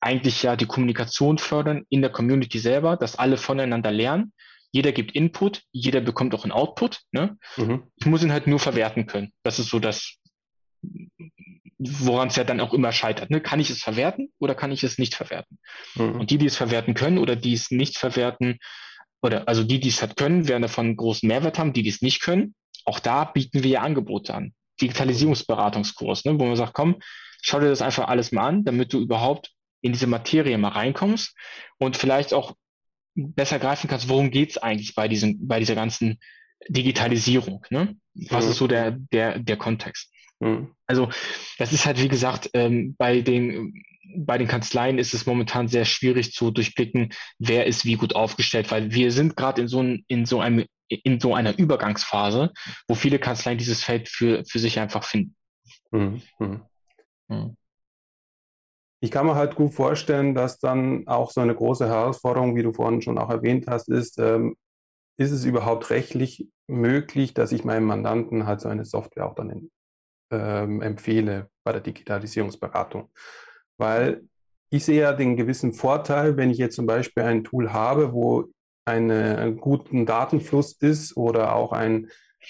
eigentlich 0.01 0.43
ja 0.43 0.57
die 0.57 0.67
Kommunikation 0.67 1.39
fördern 1.39 1.85
in 1.89 2.03
der 2.03 2.11
Community 2.11 2.59
selber, 2.59 2.97
dass 2.97 3.17
alle 3.17 3.37
voneinander 3.37 3.93
lernen. 3.93 4.33
Jeder 4.73 4.93
gibt 4.93 5.13
Input, 5.13 5.63
jeder 5.73 6.01
bekommt 6.01 6.35
auch 6.35 6.43
einen 6.43 6.53
Output. 6.53 7.03
Ne? 7.13 7.39
Mhm. 7.57 7.85
Ich 7.97 8.07
muss 8.07 8.23
ihn 8.23 8.33
halt 8.33 8.47
nur 8.49 8.59
verwerten 8.59 9.07
können. 9.07 9.33
Das 9.45 9.59
ist 9.59 9.71
so 9.71 9.79
das, 9.79 10.17
woran 11.79 12.29
es 12.29 12.37
ja 12.37 12.45
dann 12.45 12.61
auch 12.61 12.73
immer 12.73 12.93
scheitert. 12.93 13.31
Ne? 13.31 13.41
Kann 13.41 13.61
ich 13.61 13.71
es 13.71 13.81
verwerten 13.81 14.33
oder 14.39 14.55
kann 14.55 14.73
ich 14.73 14.83
es 14.83 14.99
nicht 14.99 15.15
verwerten? 15.15 15.59
Mhm. 15.95 16.21
Und 16.21 16.31
die, 16.31 16.39
die 16.39 16.47
es 16.47 16.57
verwerten 16.57 16.95
können 16.95 17.19
oder 17.19 17.37
die 17.37 17.53
es 17.53 17.71
nicht 17.71 17.99
verwerten, 17.99 18.59
oder 19.23 19.49
also 19.49 19.65
die, 19.65 19.81
die 19.81 19.89
es 19.89 20.01
halt 20.01 20.17
können, 20.17 20.49
werden 20.49 20.63
davon 20.63 20.97
großen 20.97 21.27
Mehrwert 21.27 21.59
haben, 21.59 21.73
die, 21.73 21.83
die 21.83 21.89
es 21.89 22.03
nicht 22.03 22.21
können, 22.21 22.55
auch 22.85 23.01
da 23.01 23.25
bieten 23.25 23.63
wir 23.63 23.71
ja 23.71 23.81
Angebote 23.81 24.35
an. 24.35 24.55
Digitalisierungsberatungskurs, 24.81 26.25
ne? 26.25 26.39
wo 26.39 26.45
man 26.45 26.57
sagt, 26.57 26.75
komm, 26.75 26.97
schau 27.43 27.61
dir 27.61 27.69
das 27.69 27.83
einfach 27.83 28.09
alles 28.09 28.33
mal 28.33 28.47
an, 28.47 28.65
damit 28.65 28.93
du 28.93 29.01
überhaupt 29.01 29.53
in 29.81 29.93
diese 29.93 30.07
Materie 30.07 30.57
mal 30.59 30.69
reinkommst 30.69 31.35
und 31.79 31.97
vielleicht 31.97 32.35
auch 32.35 32.55
besser 33.15 33.59
greifen 33.59 33.89
kannst, 33.89 34.09
worum 34.09 34.31
geht's 34.31 34.59
eigentlich 34.59 34.95
bei 34.95 35.09
diesem, 35.09 35.47
bei 35.47 35.59
dieser 35.59 35.75
ganzen 35.75 36.19
Digitalisierung? 36.69 37.65
Ne? 37.71 37.97
Was 38.29 38.45
mhm. 38.45 38.51
ist 38.51 38.57
so 38.59 38.67
der, 38.67 38.93
der, 39.13 39.39
der 39.39 39.57
Kontext? 39.57 40.13
Mhm. 40.41 40.75
Also 40.87 41.09
das 41.59 41.73
ist 41.73 41.87
halt, 41.87 42.01
wie 42.03 42.09
gesagt, 42.09 42.51
ähm, 42.55 42.95
bei, 42.97 43.21
den, 43.21 43.75
bei 44.17 44.39
den 44.39 44.49
Kanzleien 44.49 44.99
ist 44.99 45.15
es 45.15 45.27
momentan 45.27 45.69
sehr 45.69 45.85
schwierig 45.85 46.33
zu 46.33 46.51
durchblicken, 46.51 47.13
wer 47.39 47.67
ist 47.67 47.85
wie 47.85 47.97
gut 47.97 48.15
aufgestellt, 48.15 48.71
weil 48.71 48.93
wir 48.93 49.11
sind 49.13 49.37
gerade 49.37 49.63
in 49.63 49.69
so, 49.69 49.83
ein, 49.83 50.05
in, 50.09 50.27
so 50.27 50.41
einem, 50.41 50.67
in 50.89 51.21
so 51.21 51.35
einer 51.35 51.59
Übergangsphase, 51.59 52.53
wo 52.89 52.95
viele 52.95 53.19
Kanzleien 53.19 53.59
dieses 53.59 53.83
Feld 53.83 54.09
für, 54.09 54.45
für 54.45 54.59
sich 54.59 54.79
einfach 54.79 55.05
finden. 55.05 55.35
Mhm. 55.91 56.23
mhm. 57.29 57.57
Ich 59.01 59.11
kann 59.11 59.27
mir 59.27 59.35
halt 59.35 59.57
gut 59.57 59.75
vorstellen, 59.75 60.35
dass 60.35 60.59
dann 60.59 61.07
auch 61.07 61.31
so 61.31 61.43
eine 61.43 61.55
große 61.55 61.87
Herausforderung, 61.87 62.57
wie 62.57 62.63
du 62.63 62.73
vorhin 62.73 63.03
schon 63.03 63.19
auch 63.19 63.29
erwähnt 63.29 63.67
hast, 63.69 63.89
ist, 63.89 64.19
ähm, 64.19 64.57
ist 65.19 65.33
es 65.33 65.45
überhaupt 65.45 65.91
rechtlich 65.91 66.49
möglich, 66.67 67.35
dass 67.35 67.53
ich 67.53 67.65
meinem 67.65 67.85
Mandanten 67.85 68.47
halt 68.47 68.61
so 68.61 68.69
eine 68.69 68.85
Software 68.85 69.27
auch 69.27 69.35
dann 69.35 69.71
ähm, 70.31 70.83
empfehle 70.83 71.49
bei 71.65 71.73
der 71.73 71.81
Digitalisierungsberatung? 71.81 73.11
Weil 73.79 74.23
ich 74.71 74.85
sehe 74.85 75.03
ja 75.03 75.13
den 75.13 75.37
gewissen 75.37 75.73
Vorteil, 75.73 76.37
wenn 76.37 76.51
ich 76.51 76.59
jetzt 76.59 76.77
zum 76.77 76.87
Beispiel 76.87 77.23
ein 77.23 77.45
Tool 77.45 77.73
habe, 77.73 78.13
wo 78.13 78.47
einen 78.85 79.59
guten 79.59 80.07
Datenfluss 80.07 80.73
ist 80.81 81.17
oder 81.17 81.55
auch 81.55 81.73
ein 81.73 82.09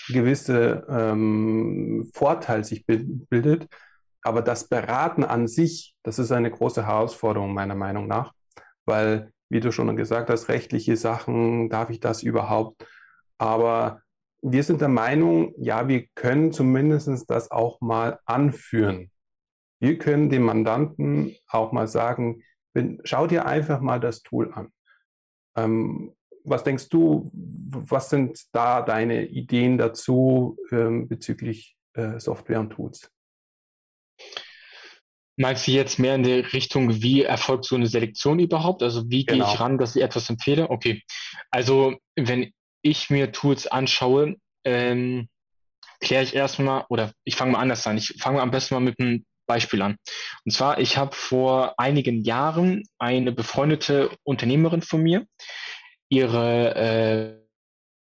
gewisser 0.08 0.88
ähm, 0.88 2.10
Vorteil 2.14 2.64
sich 2.64 2.84
bildet. 2.86 3.68
Aber 4.22 4.42
das 4.42 4.68
Beraten 4.68 5.24
an 5.24 5.46
sich, 5.46 5.94
das 6.02 6.18
ist 6.18 6.32
eine 6.32 6.50
große 6.50 6.86
Herausforderung 6.86 7.54
meiner 7.54 7.74
Meinung 7.74 8.06
nach, 8.06 8.32
weil, 8.84 9.30
wie 9.48 9.60
du 9.60 9.72
schon 9.72 9.94
gesagt 9.96 10.30
hast, 10.30 10.48
rechtliche 10.48 10.96
Sachen, 10.96 11.70
darf 11.70 11.90
ich 11.90 12.00
das 12.00 12.22
überhaupt? 12.22 12.84
Aber 13.38 14.02
wir 14.42 14.62
sind 14.62 14.80
der 14.80 14.88
Meinung, 14.88 15.54
ja, 15.58 15.88
wir 15.88 16.06
können 16.14 16.52
zumindest 16.52 17.28
das 17.30 17.50
auch 17.50 17.80
mal 17.80 18.20
anführen. 18.24 19.10
Wir 19.80 19.98
können 19.98 20.30
dem 20.30 20.42
Mandanten 20.42 21.36
auch 21.48 21.72
mal 21.72 21.88
sagen, 21.88 22.42
schau 23.04 23.26
dir 23.26 23.46
einfach 23.46 23.80
mal 23.80 24.00
das 24.00 24.22
Tool 24.22 24.52
an. 24.52 24.72
Ähm, 25.56 26.14
was 26.44 26.62
denkst 26.62 26.88
du, 26.90 27.30
was 27.32 28.08
sind 28.08 28.40
da 28.52 28.82
deine 28.82 29.26
Ideen 29.26 29.78
dazu 29.78 30.56
ähm, 30.70 31.08
bezüglich 31.08 31.76
äh, 31.94 32.20
Software 32.20 32.60
und 32.60 32.70
Tools? 32.70 33.10
Meinst 35.38 35.66
du 35.66 35.72
jetzt 35.72 35.98
mehr 35.98 36.14
in 36.14 36.22
der 36.22 36.52
Richtung, 36.52 37.02
wie 37.02 37.22
erfolgt 37.22 37.66
so 37.66 37.74
eine 37.74 37.88
Selektion 37.88 38.38
überhaupt? 38.38 38.82
Also 38.82 39.10
wie 39.10 39.26
genau. 39.26 39.44
gehe 39.44 39.54
ich 39.54 39.60
ran, 39.60 39.76
dass 39.76 39.96
ich 39.96 40.02
etwas 40.02 40.30
empfehle? 40.30 40.70
Okay. 40.70 41.02
Also 41.50 41.96
wenn 42.14 42.52
ich 42.88 43.10
mir 43.10 43.32
Tools 43.32 43.66
anschaue, 43.66 44.36
ähm, 44.64 45.28
kläre 46.00 46.24
ich 46.24 46.34
erstmal, 46.34 46.84
oder 46.88 47.12
ich 47.24 47.36
fange 47.36 47.52
mal 47.52 47.60
anders 47.60 47.86
an. 47.86 47.96
Ich 47.96 48.14
fange 48.20 48.40
am 48.40 48.50
besten 48.50 48.74
mal 48.74 48.80
mit 48.80 48.98
einem 49.00 49.24
Beispiel 49.46 49.82
an. 49.82 49.96
Und 50.44 50.50
zwar, 50.52 50.78
ich 50.78 50.96
habe 50.96 51.14
vor 51.14 51.74
einigen 51.78 52.22
Jahren 52.24 52.82
eine 52.98 53.32
befreundete 53.32 54.10
Unternehmerin 54.24 54.82
von 54.82 55.02
mir, 55.02 55.26
ihre 56.08 56.74
äh, 56.74 57.46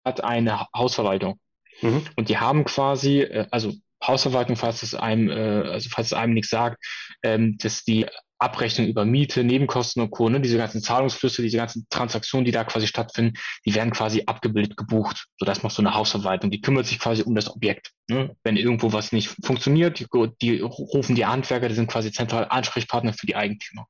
hat 0.04 0.22
eine 0.22 0.66
Hausverwaltung. 0.74 1.38
Mhm. 1.82 2.04
Und 2.16 2.28
die 2.28 2.38
haben 2.38 2.64
quasi, 2.64 3.20
äh, 3.20 3.46
also 3.50 3.72
Hausverwaltung, 4.04 4.56
falls 4.56 4.82
es 4.82 4.94
einem, 4.94 5.30
äh, 5.30 5.68
also 5.70 5.88
falls 5.90 6.08
es 6.08 6.12
einem 6.12 6.34
nichts 6.34 6.50
sagt, 6.50 6.84
ähm, 7.22 7.58
dass 7.58 7.84
die 7.84 8.06
Abrechnung 8.38 8.86
über 8.86 9.04
Miete, 9.04 9.44
Nebenkosten 9.44 10.02
und 10.02 10.10
Co., 10.10 10.28
ne, 10.28 10.40
diese 10.40 10.58
ganzen 10.58 10.82
Zahlungsflüsse, 10.82 11.42
diese 11.42 11.56
ganzen 11.56 11.86
Transaktionen, 11.90 12.44
die 12.44 12.52
da 12.52 12.64
quasi 12.64 12.86
stattfinden, 12.86 13.38
die 13.64 13.74
werden 13.74 13.92
quasi 13.92 14.24
abgebildet, 14.26 14.76
gebucht. 14.76 15.26
So, 15.38 15.46
das 15.46 15.62
macht 15.62 15.74
so 15.74 15.82
eine 15.82 15.94
Hausverwaltung. 15.94 16.50
Die 16.50 16.60
kümmert 16.60 16.86
sich 16.86 16.98
quasi 16.98 17.22
um 17.22 17.34
das 17.34 17.50
Objekt. 17.50 17.92
Ne? 18.08 18.36
Wenn 18.42 18.56
irgendwo 18.56 18.92
was 18.92 19.12
nicht 19.12 19.28
funktioniert, 19.44 19.98
die, 19.98 20.06
die 20.42 20.60
rufen 20.60 21.16
die 21.16 21.26
Handwerker, 21.26 21.68
die 21.68 21.74
sind 21.74 21.90
quasi 21.90 22.12
zentral 22.12 22.46
Ansprechpartner 22.48 23.12
für 23.12 23.26
die 23.26 23.36
Eigentümer. 23.36 23.86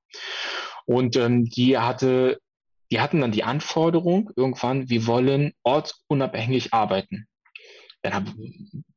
Und 0.84 1.16
ähm, 1.16 1.46
die 1.46 1.78
hatte 1.78 2.38
die 2.90 3.00
hatten 3.00 3.20
dann 3.20 3.32
die 3.32 3.44
Anforderung 3.44 4.30
irgendwann, 4.36 4.88
wir 4.88 5.06
wollen 5.06 5.52
ortsunabhängig 5.64 6.72
arbeiten. 6.72 7.26
Dann 8.06 8.14
hab, 8.14 8.25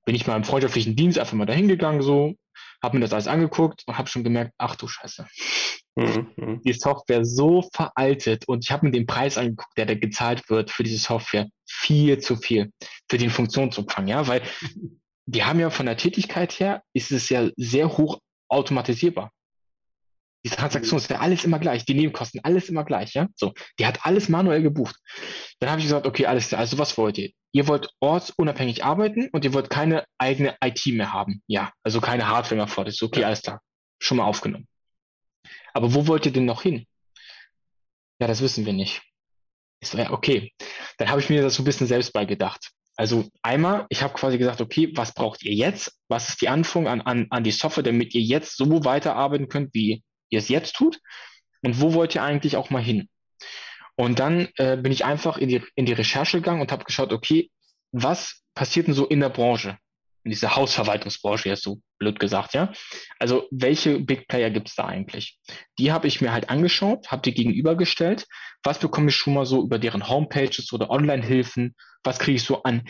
bin 0.06 0.16
ich 0.16 0.28
mal 0.28 0.36
im 0.36 0.44
freundschaftlichen 0.44 0.96
Dienst 0.96 1.18
einfach 1.18 1.34
mal 1.34 1.48
dahin 1.48 1.68
gegangen, 1.68 2.04
so, 2.04 2.36
habe 2.84 2.98
mir 2.98 3.02
das 3.02 3.14
alles 3.14 3.28
angeguckt 3.28 3.84
und 3.88 3.98
habe 3.98 4.08
schon 4.08 4.24
gemerkt, 4.24 4.54
ach 4.60 4.76
du 4.76 4.88
Scheiße. 4.88 5.26
Mhm. 5.96 6.62
Die 6.64 6.74
Software 6.74 7.26
so 7.26 7.68
veraltet 7.74 8.48
und 8.48 8.64
ich 8.64 8.72
habe 8.72 8.86
mir 8.86 8.92
den 8.92 9.08
Preis 9.08 9.38
angeguckt, 9.40 9.76
der 9.78 9.88
da 9.88 9.96
gezahlt 9.96 10.48
wird 10.50 10.70
für 10.70 10.84
diese 10.84 11.00
Software. 11.00 11.48
Viel 11.66 12.20
zu 12.20 12.36
viel 12.36 12.72
für 13.10 13.18
den 13.18 13.32
Funktionsumfang, 13.32 14.08
ja, 14.08 14.28
weil 14.28 14.44
die 15.26 15.44
haben 15.44 15.60
ja 15.60 15.72
von 15.72 15.88
der 15.88 15.98
Tätigkeit 15.98 16.60
her, 16.60 16.84
ist 16.94 17.12
es 17.12 17.30
ja 17.30 17.50
sehr 17.58 17.98
hoch 17.98 18.20
automatisierbar. 18.48 19.32
Die 20.46 20.50
Transaktion 20.50 21.00
ist 21.00 21.10
ja 21.10 21.20
alles 21.20 21.44
immer 21.46 21.58
gleich, 21.58 21.84
die 21.84 21.96
Nebenkosten, 21.96 22.42
alles 22.44 22.70
immer 22.70 22.86
gleich, 22.86 23.16
ja. 23.16 23.28
So, 23.36 23.54
die 23.80 23.88
hat 23.88 24.06
alles 24.06 24.30
manuell 24.30 24.62
gebucht. 24.62 24.96
Dann 25.60 25.72
habe 25.72 25.80
ich 25.80 25.88
gesagt, 25.88 26.06
okay, 26.06 26.28
alles 26.28 26.54
also 26.54 26.78
was 26.78 26.96
wollt 26.98 27.18
ihr? 27.18 27.32
Ihr 27.52 27.68
wollt 27.68 27.90
ortsunabhängig 28.00 28.84
arbeiten 28.84 29.30
und 29.32 29.44
ihr 29.44 29.54
wollt 29.54 29.70
keine 29.70 30.06
eigene 30.18 30.56
IT 30.64 30.86
mehr 30.88 31.14
haben. 31.14 31.42
Ja, 31.48 31.72
also 31.84 32.00
keine 32.00 32.28
Hardware 32.28 32.56
mehr 32.56 32.68
vor. 32.68 32.86
Das 32.86 32.96
ist 32.96 33.04
okay, 33.04 33.24
alles 33.24 33.42
klar. 33.42 33.62
Schon 34.00 34.18
mal 34.18 34.26
aufgenommen. 34.26 34.68
Aber 35.74 35.94
wo 35.94 36.08
wollt 36.08 36.26
ihr 36.26 36.34
denn 36.34 36.46
noch 36.46 36.62
hin? 36.62 36.86
Ja, 38.20 38.28
das 38.28 38.42
wissen 38.42 38.66
wir 38.66 38.74
nicht. 38.74 39.02
Ich 39.82 39.90
so, 39.90 39.98
ja, 39.98 40.12
okay. 40.12 40.54
Dann 40.98 41.10
habe 41.10 41.22
ich 41.22 41.30
mir 41.30 41.42
das 41.42 41.56
so 41.56 41.64
ein 41.64 41.66
bisschen 41.66 41.88
selbst 41.88 42.14
beigedacht. 42.14 42.72
Also 42.98 43.30
einmal, 43.42 43.86
ich 43.90 44.04
habe 44.04 44.14
quasi 44.14 44.38
gesagt, 44.38 44.60
okay, 44.60 44.92
was 44.94 45.14
braucht 45.14 45.42
ihr 45.44 45.54
jetzt? 45.54 45.98
Was 46.10 46.30
ist 46.30 46.42
die 46.42 46.50
Anforderung 46.50 47.00
an, 47.00 47.02
an, 47.02 47.28
an 47.30 47.44
die 47.46 47.52
Software, 47.52 47.84
damit 47.84 48.14
ihr 48.14 48.22
jetzt 48.22 48.58
so 48.58 48.84
weiterarbeiten 48.84 49.48
könnt, 49.48 49.74
wie 49.74 50.04
ihr 50.30 50.40
es 50.40 50.50
jetzt 50.50 50.76
tut 50.76 51.00
und 51.62 51.80
wo 51.80 51.94
wollt 51.94 52.14
ihr 52.14 52.24
eigentlich 52.24 52.58
auch 52.58 52.70
mal 52.70 52.84
hin? 52.84 53.08
Und 54.00 54.20
dann 54.20 54.48
äh, 54.56 54.78
bin 54.78 54.94
ich 54.94 55.04
einfach 55.04 55.38
in 55.38 55.50
die, 55.50 55.62
in 55.76 55.86
die 55.86 55.92
Recherche 55.92 56.38
gegangen 56.38 56.62
und 56.62 56.72
habe 56.72 56.86
geschaut, 56.86 57.12
okay, 57.12 57.52
was 57.92 58.44
passiert 58.56 58.88
denn 58.88 58.94
so 58.94 59.06
in 59.06 59.20
der 59.20 59.28
Branche? 59.28 59.78
In 60.24 60.32
dieser 60.32 60.56
Hausverwaltungsbranche, 60.56 61.50
jetzt 61.50 61.64
so 61.64 61.82
blöd 61.98 62.18
gesagt, 62.18 62.54
ja. 62.54 62.72
Also 63.20 63.50
welche 63.52 64.00
Big 64.00 64.30
Player 64.30 64.52
gibt 64.52 64.70
es 64.70 64.76
da 64.76 64.86
eigentlich? 64.86 65.38
Die 65.80 65.92
habe 65.92 66.08
ich 66.08 66.22
mir 66.22 66.32
halt 66.32 66.50
angeschaut, 66.50 67.12
habe 67.12 67.24
die 67.24 67.34
gegenübergestellt. 67.34 68.26
Was 68.64 68.80
bekomme 68.80 69.10
ich 69.10 69.18
schon 69.18 69.34
mal 69.34 69.46
so 69.46 69.62
über 69.62 69.80
deren 69.80 70.08
Homepages 70.08 70.72
oder 70.72 70.90
Online-Hilfen? 70.90 71.76
Was 72.02 72.20
kriege 72.20 72.38
ich 72.38 72.44
so 72.44 72.64
an 72.64 72.88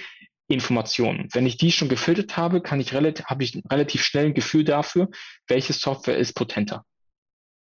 Informationen? 0.48 1.28
Wenn 1.34 1.48
ich 1.48 1.58
die 1.58 1.72
schon 1.72 1.90
gefiltert 1.90 2.38
habe, 2.38 2.62
kann 2.62 2.80
ich 2.80 2.94
relativ, 2.94 3.26
habe 3.26 3.44
ich 3.44 3.60
relativ 3.72 4.04
schnell 4.04 4.28
ein 4.28 4.36
Gefühl 4.36 4.64
dafür, 4.64 5.10
welche 5.48 5.74
Software 5.74 6.18
ist 6.18 6.34
potenter. 6.34 6.86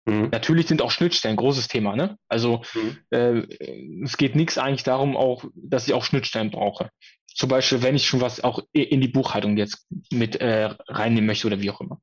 Mhm. 0.05 0.29
Natürlich 0.31 0.67
sind 0.67 0.81
auch 0.81 0.91
Schnittstellen 0.91 1.33
ein 1.33 1.37
großes 1.37 1.67
Thema. 1.67 1.95
Ne? 1.95 2.17
Also 2.27 2.61
mhm. 2.73 2.97
äh, 3.09 4.03
es 4.03 4.17
geht 4.17 4.35
nichts 4.35 4.57
eigentlich 4.57 4.83
darum, 4.83 5.17
auch, 5.17 5.45
dass 5.55 5.87
ich 5.87 5.93
auch 5.93 6.05
Schnittstellen 6.05 6.51
brauche. 6.51 6.89
Zum 7.33 7.49
Beispiel, 7.49 7.81
wenn 7.81 7.95
ich 7.95 8.07
schon 8.07 8.21
was 8.21 8.43
auch 8.43 8.59
in 8.71 9.01
die 9.01 9.09
Buchhaltung 9.09 9.57
jetzt 9.57 9.85
mit 10.11 10.37
äh, 10.37 10.69
reinnehmen 10.87 11.25
möchte 11.25 11.47
oder 11.47 11.59
wie 11.59 11.69
auch 11.69 11.81
immer. 11.81 11.99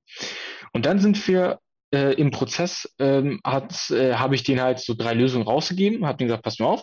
Und 0.72 0.84
dann 0.84 0.98
sind 0.98 1.26
wir 1.26 1.60
äh, 1.94 2.14
im 2.14 2.30
Prozess, 2.30 2.92
ähm, 2.98 3.40
hat, 3.44 3.90
äh, 3.90 4.14
habe 4.14 4.34
ich 4.34 4.42
denen 4.42 4.60
halt 4.60 4.80
so 4.80 4.94
drei 4.94 5.14
Lösungen 5.14 5.46
rausgegeben, 5.46 6.04
habe 6.06 6.18
denen 6.18 6.28
gesagt, 6.28 6.44
pass 6.44 6.58
mal 6.58 6.66
auf, 6.66 6.82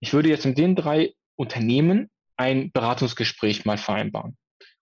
ich 0.00 0.12
würde 0.12 0.28
jetzt 0.28 0.44
mit 0.44 0.58
den 0.58 0.74
drei 0.74 1.12
Unternehmen 1.36 2.10
ein 2.36 2.72
Beratungsgespräch 2.72 3.64
mal 3.64 3.78
vereinbaren. 3.78 4.36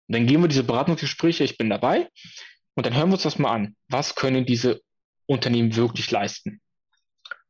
Und 0.07 0.15
dann 0.15 0.25
gehen 0.25 0.41
wir 0.41 0.47
diese 0.47 0.63
Beratungsgespräche, 0.63 1.43
ich 1.43 1.57
bin 1.57 1.69
dabei, 1.69 2.09
und 2.75 2.85
dann 2.85 2.95
hören 2.95 3.09
wir 3.09 3.13
uns 3.13 3.23
das 3.23 3.37
mal 3.37 3.51
an. 3.51 3.75
Was 3.89 4.15
können 4.15 4.45
diese 4.45 4.81
Unternehmen 5.25 5.75
wirklich 5.75 6.09
leisten. 6.11 6.61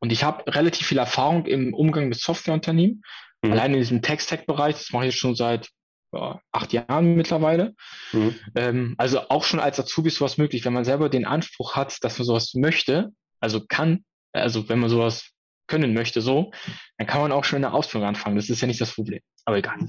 Und 0.00 0.12
ich 0.12 0.24
habe 0.24 0.44
relativ 0.54 0.86
viel 0.86 0.98
Erfahrung 0.98 1.46
im 1.46 1.74
Umgang 1.74 2.08
mit 2.08 2.18
Softwareunternehmen, 2.20 3.02
mhm. 3.42 3.52
allein 3.52 3.72
in 3.74 3.80
diesem 3.80 4.02
Text-Tech-Bereich, 4.02 4.74
das 4.74 4.92
mache 4.92 5.06
ich 5.06 5.16
schon 5.16 5.34
seit 5.34 5.70
ja, 6.12 6.40
acht 6.52 6.72
Jahren 6.72 7.14
mittlerweile. 7.14 7.74
Mhm. 8.12 8.34
Ähm, 8.54 8.94
also 8.98 9.28
auch 9.30 9.44
schon 9.44 9.60
als 9.60 9.80
Azubi 9.80 10.08
ist 10.08 10.16
sowas 10.16 10.38
möglich, 10.38 10.64
wenn 10.64 10.72
man 10.72 10.84
selber 10.84 11.08
den 11.08 11.24
Anspruch 11.24 11.74
hat, 11.74 11.96
dass 12.02 12.18
man 12.18 12.26
sowas 12.26 12.54
möchte, 12.54 13.10
also 13.40 13.64
kann, 13.66 14.04
also 14.32 14.68
wenn 14.68 14.78
man 14.78 14.90
sowas 14.90 15.30
können 15.66 15.94
möchte, 15.94 16.20
so, 16.20 16.52
dann 16.98 17.06
kann 17.06 17.22
man 17.22 17.32
auch 17.32 17.44
schon 17.44 17.56
in 17.56 17.62
der 17.62 17.74
Ausbildung 17.74 18.08
anfangen. 18.08 18.36
Das 18.36 18.50
ist 18.50 18.60
ja 18.60 18.66
nicht 18.66 18.80
das 18.80 18.92
Problem. 18.92 19.20
Aber 19.44 19.56
egal. 19.56 19.78
Mhm. 19.78 19.88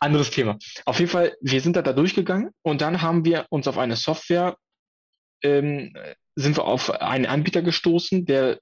Anderes 0.00 0.30
Thema. 0.30 0.56
Auf 0.86 0.98
jeden 0.98 1.10
Fall, 1.10 1.36
wir 1.42 1.60
sind 1.60 1.76
da, 1.76 1.82
da 1.82 1.92
durchgegangen 1.92 2.50
und 2.62 2.80
dann 2.80 3.02
haben 3.02 3.24
wir 3.24 3.46
uns 3.50 3.68
auf 3.68 3.76
eine 3.76 3.96
Software 3.96 4.56
ähm, 5.42 5.94
sind 6.36 6.56
wir 6.56 6.64
auf 6.64 6.90
einen 6.90 7.26
Anbieter 7.26 7.62
gestoßen, 7.62 8.24
der 8.24 8.60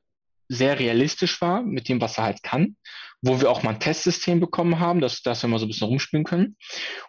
sehr 0.49 0.79
realistisch 0.79 1.41
war 1.41 1.63
mit 1.63 1.89
dem, 1.89 2.01
was 2.01 2.19
er 2.19 2.25
halt 2.25 2.43
kann, 2.43 2.77
wo 3.21 3.41
wir 3.41 3.51
auch 3.51 3.63
mal 3.63 3.75
ein 3.75 3.81
Testsystem 3.81 4.41
bekommen 4.41 4.81
haben, 4.81 5.01
dass, 5.01 5.23
dass 5.23 5.43
wir 5.43 5.49
mal 5.49 5.59
so 5.59 5.67
ein 5.67 5.69
bisschen 5.69 5.89
rumspielen 5.89 6.25
können. 6.25 6.57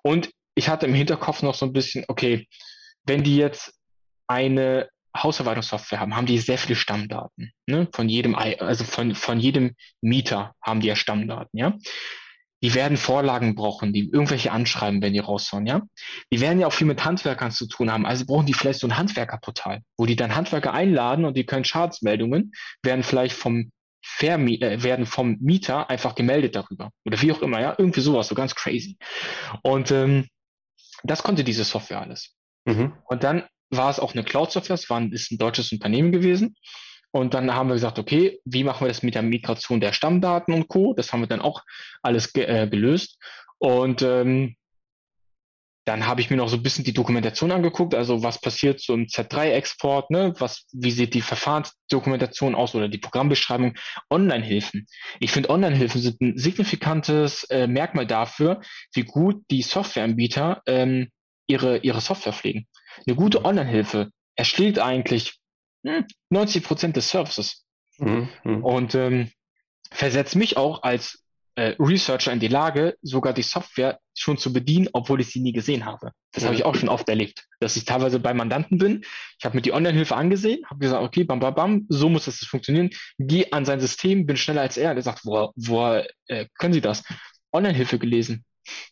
Und 0.03 0.29
ich 0.55 0.67
hatte 0.67 0.85
im 0.85 0.93
Hinterkopf 0.93 1.41
noch 1.41 1.55
so 1.55 1.65
ein 1.65 1.73
bisschen, 1.73 2.03
okay, 2.07 2.47
wenn 3.05 3.23
die 3.23 3.37
jetzt 3.37 3.73
eine 4.27 4.89
Hausverwaltungssoftware 5.15 5.99
haben, 5.99 6.15
haben 6.15 6.25
die 6.25 6.37
sehr 6.37 6.57
viele 6.57 6.75
Stammdaten. 6.75 7.51
Ne? 7.65 7.87
Von 7.93 8.09
jedem, 8.09 8.35
also 8.35 8.83
von, 8.83 9.15
von 9.15 9.39
jedem 9.39 9.75
Mieter 10.01 10.53
haben 10.61 10.81
die 10.81 10.87
ja 10.87 10.95
Stammdaten, 10.95 11.57
ja 11.57 11.77
die 12.61 12.73
werden 12.73 12.97
Vorlagen 12.97 13.55
brauchen, 13.55 13.93
die 13.93 14.09
irgendwelche 14.09 14.51
anschreiben, 14.51 15.01
wenn 15.01 15.13
die 15.13 15.19
raushauen, 15.19 15.65
ja. 15.65 15.81
Die 16.31 16.41
werden 16.41 16.59
ja 16.59 16.67
auch 16.67 16.73
viel 16.73 16.87
mit 16.87 17.03
Handwerkern 17.03 17.51
zu 17.51 17.67
tun 17.67 17.91
haben, 17.91 18.05
also 18.05 18.25
brauchen 18.25 18.45
die 18.45 18.53
vielleicht 18.53 18.79
so 18.79 18.87
ein 18.87 18.97
Handwerkerportal, 18.97 19.81
wo 19.97 20.05
die 20.05 20.15
dann 20.15 20.35
Handwerker 20.35 20.73
einladen 20.73 21.25
und 21.25 21.37
die 21.37 21.45
können 21.45 21.65
Schadensmeldungen, 21.65 22.51
werden 22.83 23.03
vielleicht 23.03 23.35
vom 23.35 23.71
Vermi 24.01 24.55
äh, 24.55 24.81
werden 24.81 25.05
vom 25.05 25.37
Mieter 25.39 25.89
einfach 25.89 26.15
gemeldet 26.15 26.55
darüber. 26.55 26.89
Oder 27.05 27.21
wie 27.21 27.31
auch 27.31 27.41
immer, 27.41 27.59
ja, 27.59 27.75
irgendwie 27.77 28.01
sowas, 28.01 28.27
so 28.27 28.35
ganz 28.35 28.55
crazy. 28.55 28.97
Und 29.61 29.91
ähm, 29.91 30.27
das 31.03 31.23
konnte 31.23 31.43
diese 31.43 31.63
Software 31.63 32.01
alles. 32.01 32.35
Mhm. 32.65 32.93
Und 33.05 33.23
dann 33.23 33.43
war 33.69 33.89
es 33.89 33.99
auch 33.99 34.13
eine 34.13 34.23
Cloud-Software, 34.23 34.75
es 34.75 34.89
war 34.89 34.99
ein, 34.99 35.11
ist 35.11 35.31
ein 35.31 35.37
deutsches 35.37 35.71
Unternehmen 35.71 36.11
gewesen. 36.11 36.55
Und 37.11 37.33
dann 37.33 37.53
haben 37.53 37.69
wir 37.69 37.73
gesagt, 37.73 37.97
okay, 37.99 38.39
wie 38.45 38.63
machen 38.63 38.81
wir 38.81 38.87
das 38.87 39.03
mit 39.03 39.15
der 39.15 39.23
Migration 39.23 39.79
der 39.79 39.93
Stammdaten 39.93 40.53
und 40.53 40.67
Co. 40.67 40.93
Das 40.93 41.11
haben 41.11 41.21
wir 41.21 41.27
dann 41.27 41.41
auch 41.41 41.63
alles 42.03 42.33
ge 42.33 42.45
äh, 42.45 42.67
gelöst. 42.67 43.17
Und 43.57 44.01
ähm, 44.01 44.55
dann 45.89 46.05
habe 46.05 46.21
ich 46.21 46.29
mir 46.29 46.37
noch 46.37 46.49
so 46.49 46.57
ein 46.57 46.61
bisschen 46.61 46.85
die 46.85 46.93
Dokumentation 46.93 47.51
angeguckt, 47.51 47.95
also 47.95 48.21
was 48.21 48.39
passiert 48.39 48.79
so 48.79 48.93
im 48.93 49.05
Z3-Export, 49.07 50.11
ne? 50.11 50.35
Was, 50.37 50.67
wie 50.71 50.91
sieht 50.91 51.15
die 51.15 51.21
Verfahrensdokumentation 51.21 52.53
aus 52.53 52.75
oder 52.75 52.89
die 52.89 52.99
Programmbeschreibung? 52.99 53.73
Online-Hilfen. 54.11 54.85
Ich 55.19 55.31
finde, 55.31 55.49
Online-Hilfen 55.49 55.99
sind 55.99 56.21
ein 56.21 56.37
signifikantes 56.37 57.43
äh, 57.45 57.65
Merkmal 57.65 58.05
dafür, 58.05 58.61
wie 58.93 59.01
gut 59.01 59.41
die 59.49 59.63
Softwareanbieter 59.63 60.61
ähm, 60.67 61.09
ihre, 61.47 61.77
ihre 61.79 62.01
Software 62.01 62.33
pflegen. 62.33 62.67
Eine 63.07 63.15
gute 63.15 63.43
Online-Hilfe 63.43 64.11
erschlägt 64.35 64.77
eigentlich 64.77 65.38
90 66.29 66.63
Prozent 66.63 66.95
des 66.95 67.09
Services. 67.09 67.65
Mhm. 67.97 68.29
Und 68.63 68.95
ähm, 68.95 69.29
versetzt 69.91 70.35
mich 70.35 70.57
auch 70.57 70.83
als 70.83 71.23
äh, 71.55 71.75
Researcher 71.79 72.31
in 72.31 72.39
die 72.39 72.47
Lage, 72.47 72.97
sogar 73.01 73.33
die 73.33 73.41
Software 73.41 73.99
schon 74.15 74.37
zu 74.37 74.53
bedienen, 74.53 74.87
obwohl 74.93 75.19
ich 75.19 75.27
sie 75.27 75.41
nie 75.41 75.51
gesehen 75.51 75.85
habe. 75.85 76.11
Das 76.31 76.43
ja. 76.43 76.47
habe 76.47 76.55
ich 76.55 76.63
auch 76.63 76.75
schon 76.75 76.87
oft 76.87 77.09
erlebt, 77.09 77.47
dass 77.59 77.75
ich 77.75 77.85
teilweise 77.85 78.19
bei 78.19 78.33
Mandanten 78.33 78.77
bin. 78.77 79.03
Ich 79.37 79.45
habe 79.45 79.57
mir 79.57 79.61
die 79.61 79.73
Online-Hilfe 79.73 80.15
angesehen, 80.15 80.65
habe 80.67 80.79
gesagt, 80.79 81.03
okay, 81.03 81.25
bam, 81.25 81.39
bam, 81.39 81.55
bam, 81.55 81.85
so 81.89 82.07
muss 82.07 82.25
das 82.25 82.37
funktionieren. 82.37 82.91
Gehe 83.17 83.51
an 83.51 83.65
sein 83.65 83.81
System, 83.81 84.25
bin 84.25 84.37
schneller 84.37 84.61
als 84.61 84.77
er. 84.77 84.93
Der 84.93 85.03
sagt, 85.03 85.25
wo, 85.25 85.51
wo 85.55 86.01
äh, 86.27 86.45
können 86.57 86.73
Sie 86.73 86.81
das? 86.81 87.03
Online-Hilfe 87.51 87.99
gelesen. 87.99 88.45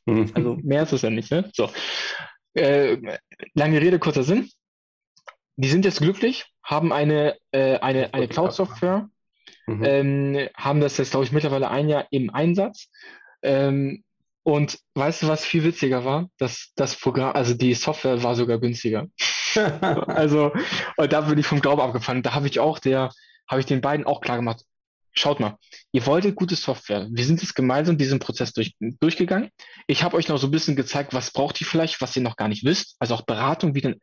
Mhm. 0.05 0.31
Also 0.33 0.57
mehr 0.61 0.83
ist 0.83 0.91
es 0.93 1.03
ja 1.03 1.09
nicht. 1.09 1.31
Ne? 1.31 1.49
So. 1.53 1.71
Äh, 2.53 2.97
lange 3.53 3.79
Rede, 3.79 3.99
kurzer 3.99 4.23
Sinn. 4.23 4.49
Die 5.55 5.69
sind 5.69 5.85
jetzt 5.85 6.01
glücklich, 6.01 6.45
haben 6.67 6.93
eine, 6.93 7.35
äh, 7.51 7.79
eine, 7.79 8.13
eine 8.13 8.27
Cloud-Software, 8.27 9.09
Mhm. 9.67 9.83
Ähm, 9.83 10.49
haben 10.55 10.79
das 10.79 10.97
jetzt, 10.97 11.11
glaube 11.11 11.25
ich, 11.25 11.31
mittlerweile 11.31 11.69
ein 11.69 11.89
Jahr 11.89 12.07
im 12.09 12.33
Einsatz. 12.33 12.89
Ähm, 13.43 14.03
und 14.43 14.79
weißt 14.95 15.23
du, 15.23 15.27
was 15.27 15.45
viel 15.45 15.65
witziger 15.65 16.05
war? 16.05 16.29
Das, 16.37 16.71
das 16.75 16.95
Programm, 16.95 17.35
also 17.35 17.53
die 17.53 17.73
Software 17.73 18.23
war 18.23 18.35
sogar 18.35 18.59
günstiger. 18.59 19.07
also, 20.07 20.53
und 20.95 21.11
da 21.11 21.21
bin 21.21 21.37
ich 21.37 21.45
vom 21.45 21.59
Glauben 21.59 21.81
abgefallen. 21.81 22.23
Da 22.23 22.33
habe 22.33 22.47
ich 22.47 22.59
auch 22.59 22.79
der, 22.79 23.11
habe 23.47 23.59
ich 23.59 23.65
den 23.65 23.81
beiden 23.81 24.05
auch 24.05 24.21
klar 24.21 24.37
gemacht. 24.37 24.63
Schaut 25.11 25.39
mal, 25.39 25.57
ihr 25.91 26.05
wolltet 26.05 26.35
gute 26.35 26.55
Software. 26.55 27.07
Wir 27.11 27.25
sind 27.25 27.41
jetzt 27.41 27.55
gemeinsam 27.55 27.97
diesen 27.97 28.19
Prozess 28.19 28.53
durch, 28.53 28.75
durchgegangen. 28.79 29.49
Ich 29.87 30.03
habe 30.03 30.15
euch 30.15 30.29
noch 30.29 30.37
so 30.37 30.47
ein 30.47 30.51
bisschen 30.51 30.75
gezeigt, 30.75 31.13
was 31.13 31.31
braucht 31.31 31.59
ihr 31.59 31.67
vielleicht, 31.67 31.99
was 32.01 32.15
ihr 32.15 32.21
noch 32.21 32.37
gar 32.37 32.47
nicht 32.47 32.63
wisst. 32.63 32.95
Also 32.99 33.15
auch 33.15 33.23
Beratung, 33.23 33.73
wie 33.73 33.81
denn 33.81 33.99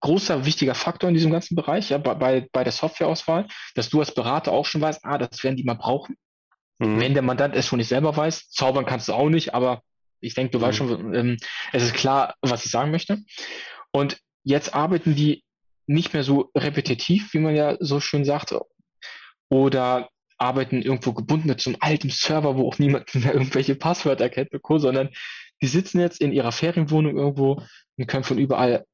großer, 0.00 0.44
wichtiger 0.46 0.74
Faktor 0.74 1.08
in 1.08 1.14
diesem 1.14 1.30
ganzen 1.30 1.54
Bereich, 1.54 1.90
ja, 1.90 1.98
bei, 1.98 2.48
bei 2.52 2.64
der 2.64 2.72
Softwareauswahl, 2.72 3.46
dass 3.74 3.90
du 3.90 4.00
als 4.00 4.14
Berater 4.14 4.52
auch 4.52 4.66
schon 4.66 4.80
weißt, 4.80 5.04
ah, 5.04 5.18
das 5.18 5.42
werden 5.44 5.56
die 5.56 5.64
mal 5.64 5.74
brauchen. 5.74 6.16
Mhm. 6.78 7.00
Wenn 7.00 7.14
der 7.14 7.22
Mandant 7.22 7.54
es 7.54 7.66
schon 7.66 7.78
nicht 7.78 7.88
selber 7.88 8.16
weiß, 8.16 8.50
zaubern 8.50 8.86
kannst 8.86 9.08
du 9.08 9.12
auch 9.12 9.28
nicht, 9.28 9.54
aber 9.54 9.82
ich 10.20 10.34
denke, 10.34 10.52
du 10.52 10.58
mhm. 10.58 10.62
weißt 10.62 10.78
schon, 10.78 11.14
ähm, 11.14 11.36
es 11.72 11.82
ist 11.84 11.94
klar, 11.94 12.34
was 12.40 12.64
ich 12.64 12.70
sagen 12.70 12.90
möchte. 12.90 13.18
Und 13.92 14.18
jetzt 14.42 14.74
arbeiten 14.74 15.14
die 15.14 15.44
nicht 15.86 16.12
mehr 16.14 16.22
so 16.22 16.50
repetitiv, 16.56 17.34
wie 17.34 17.38
man 17.38 17.54
ja 17.54 17.76
so 17.80 18.00
schön 18.00 18.24
sagt, 18.24 18.54
oder 19.48 20.08
arbeiten 20.38 20.80
irgendwo 20.80 21.12
gebunden 21.12 21.58
zum 21.58 21.76
alten 21.80 22.08
Server, 22.08 22.56
wo 22.56 22.68
auch 22.68 22.78
niemand 22.78 23.14
mehr 23.14 23.34
irgendwelche 23.34 23.74
Passwörter 23.74 24.30
kennt, 24.30 24.50
sondern 24.66 25.10
die 25.60 25.66
sitzen 25.66 26.00
jetzt 26.00 26.20
in 26.20 26.32
ihrer 26.32 26.52
Ferienwohnung 26.52 27.16
irgendwo 27.18 27.62
und 27.98 28.06
können 28.06 28.24
von 28.24 28.38
überall 28.38 28.86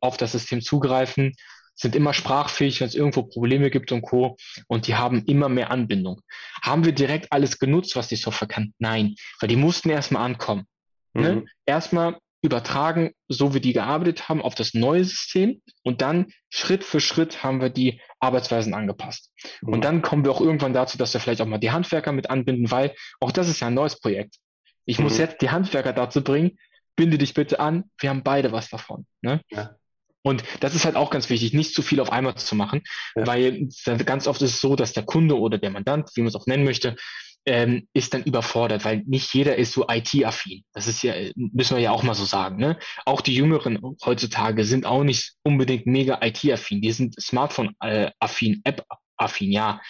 auf 0.00 0.16
das 0.16 0.32
System 0.32 0.60
zugreifen, 0.60 1.34
sind 1.74 1.96
immer 1.96 2.12
sprachfähig, 2.12 2.80
wenn 2.80 2.88
es 2.88 2.94
irgendwo 2.94 3.22
Probleme 3.22 3.70
gibt 3.70 3.92
und 3.92 4.02
Co. 4.02 4.36
Und 4.68 4.86
die 4.86 4.94
haben 4.94 5.24
immer 5.24 5.48
mehr 5.48 5.70
Anbindung. 5.70 6.20
Haben 6.62 6.84
wir 6.84 6.92
direkt 6.92 7.32
alles 7.32 7.58
genutzt, 7.58 7.96
was 7.96 8.08
die 8.08 8.16
Software 8.16 8.48
kann? 8.48 8.74
Nein, 8.78 9.14
weil 9.40 9.48
die 9.48 9.56
mussten 9.56 9.90
erstmal 9.90 10.24
ankommen. 10.24 10.66
Ne? 11.14 11.22
Mhm. 11.22 11.38
Ne? 11.40 11.44
Erstmal 11.66 12.18
übertragen, 12.44 13.12
so 13.28 13.54
wie 13.54 13.60
die 13.60 13.72
gearbeitet 13.72 14.28
haben, 14.28 14.42
auf 14.42 14.56
das 14.56 14.74
neue 14.74 15.04
System 15.04 15.62
und 15.84 16.02
dann 16.02 16.26
Schritt 16.50 16.82
für 16.82 17.00
Schritt 17.00 17.44
haben 17.44 17.60
wir 17.60 17.70
die 17.70 18.00
Arbeitsweisen 18.18 18.74
angepasst. 18.74 19.30
Mhm. 19.62 19.74
Und 19.74 19.84
dann 19.84 20.02
kommen 20.02 20.24
wir 20.24 20.32
auch 20.32 20.40
irgendwann 20.40 20.72
dazu, 20.72 20.98
dass 20.98 21.14
wir 21.14 21.20
vielleicht 21.20 21.40
auch 21.40 21.46
mal 21.46 21.58
die 21.58 21.70
Handwerker 21.70 22.12
mit 22.12 22.30
anbinden, 22.30 22.70
weil 22.70 22.94
auch 23.20 23.30
das 23.30 23.48
ist 23.48 23.60
ja 23.60 23.68
ein 23.68 23.74
neues 23.74 23.98
Projekt. 24.00 24.36
Ich 24.84 24.98
mhm. 24.98 25.04
muss 25.04 25.18
jetzt 25.18 25.40
die 25.40 25.50
Handwerker 25.50 25.92
dazu 25.92 26.24
bringen, 26.24 26.58
binde 26.96 27.18
dich 27.18 27.34
bitte 27.34 27.60
an, 27.60 27.84
wir 27.98 28.10
haben 28.10 28.22
beide 28.22 28.52
was 28.52 28.68
davon. 28.68 29.06
Ne? 29.20 29.40
Ja. 29.50 29.76
Und 30.22 30.44
das 30.60 30.74
ist 30.74 30.84
halt 30.84 30.94
auch 30.94 31.10
ganz 31.10 31.28
wichtig, 31.30 31.52
nicht 31.52 31.74
zu 31.74 31.82
viel 31.82 32.00
auf 32.00 32.12
einmal 32.12 32.36
zu 32.36 32.54
machen, 32.54 32.82
ja. 33.16 33.26
weil 33.26 33.68
ganz 34.04 34.28
oft 34.28 34.40
ist 34.42 34.54
es 34.54 34.60
so, 34.60 34.76
dass 34.76 34.92
der 34.92 35.04
Kunde 35.04 35.38
oder 35.38 35.58
der 35.58 35.70
Mandant, 35.70 36.10
wie 36.14 36.20
man 36.20 36.28
es 36.28 36.36
auch 36.36 36.46
nennen 36.46 36.64
möchte, 36.64 36.96
ähm, 37.44 37.88
ist 37.92 38.14
dann 38.14 38.22
überfordert, 38.22 38.84
weil 38.84 39.02
nicht 39.06 39.34
jeder 39.34 39.56
ist 39.56 39.72
so 39.72 39.86
IT-affin. 39.88 40.62
Das 40.72 40.86
ist 40.86 41.02
ja, 41.02 41.14
müssen 41.34 41.76
wir 41.76 41.82
ja 41.82 41.90
auch 41.90 42.04
mal 42.04 42.14
so 42.14 42.24
sagen. 42.24 42.56
Ne? 42.56 42.78
Auch 43.04 43.20
die 43.20 43.34
Jüngeren 43.34 43.80
heutzutage 44.04 44.64
sind 44.64 44.86
auch 44.86 45.02
nicht 45.02 45.34
unbedingt 45.42 45.86
mega 45.86 46.20
IT-affin. 46.22 46.80
Die 46.80 46.92
sind 46.92 47.20
Smartphone-affin, 47.20 48.60
App-affin, 48.64 49.50
ja. 49.50 49.80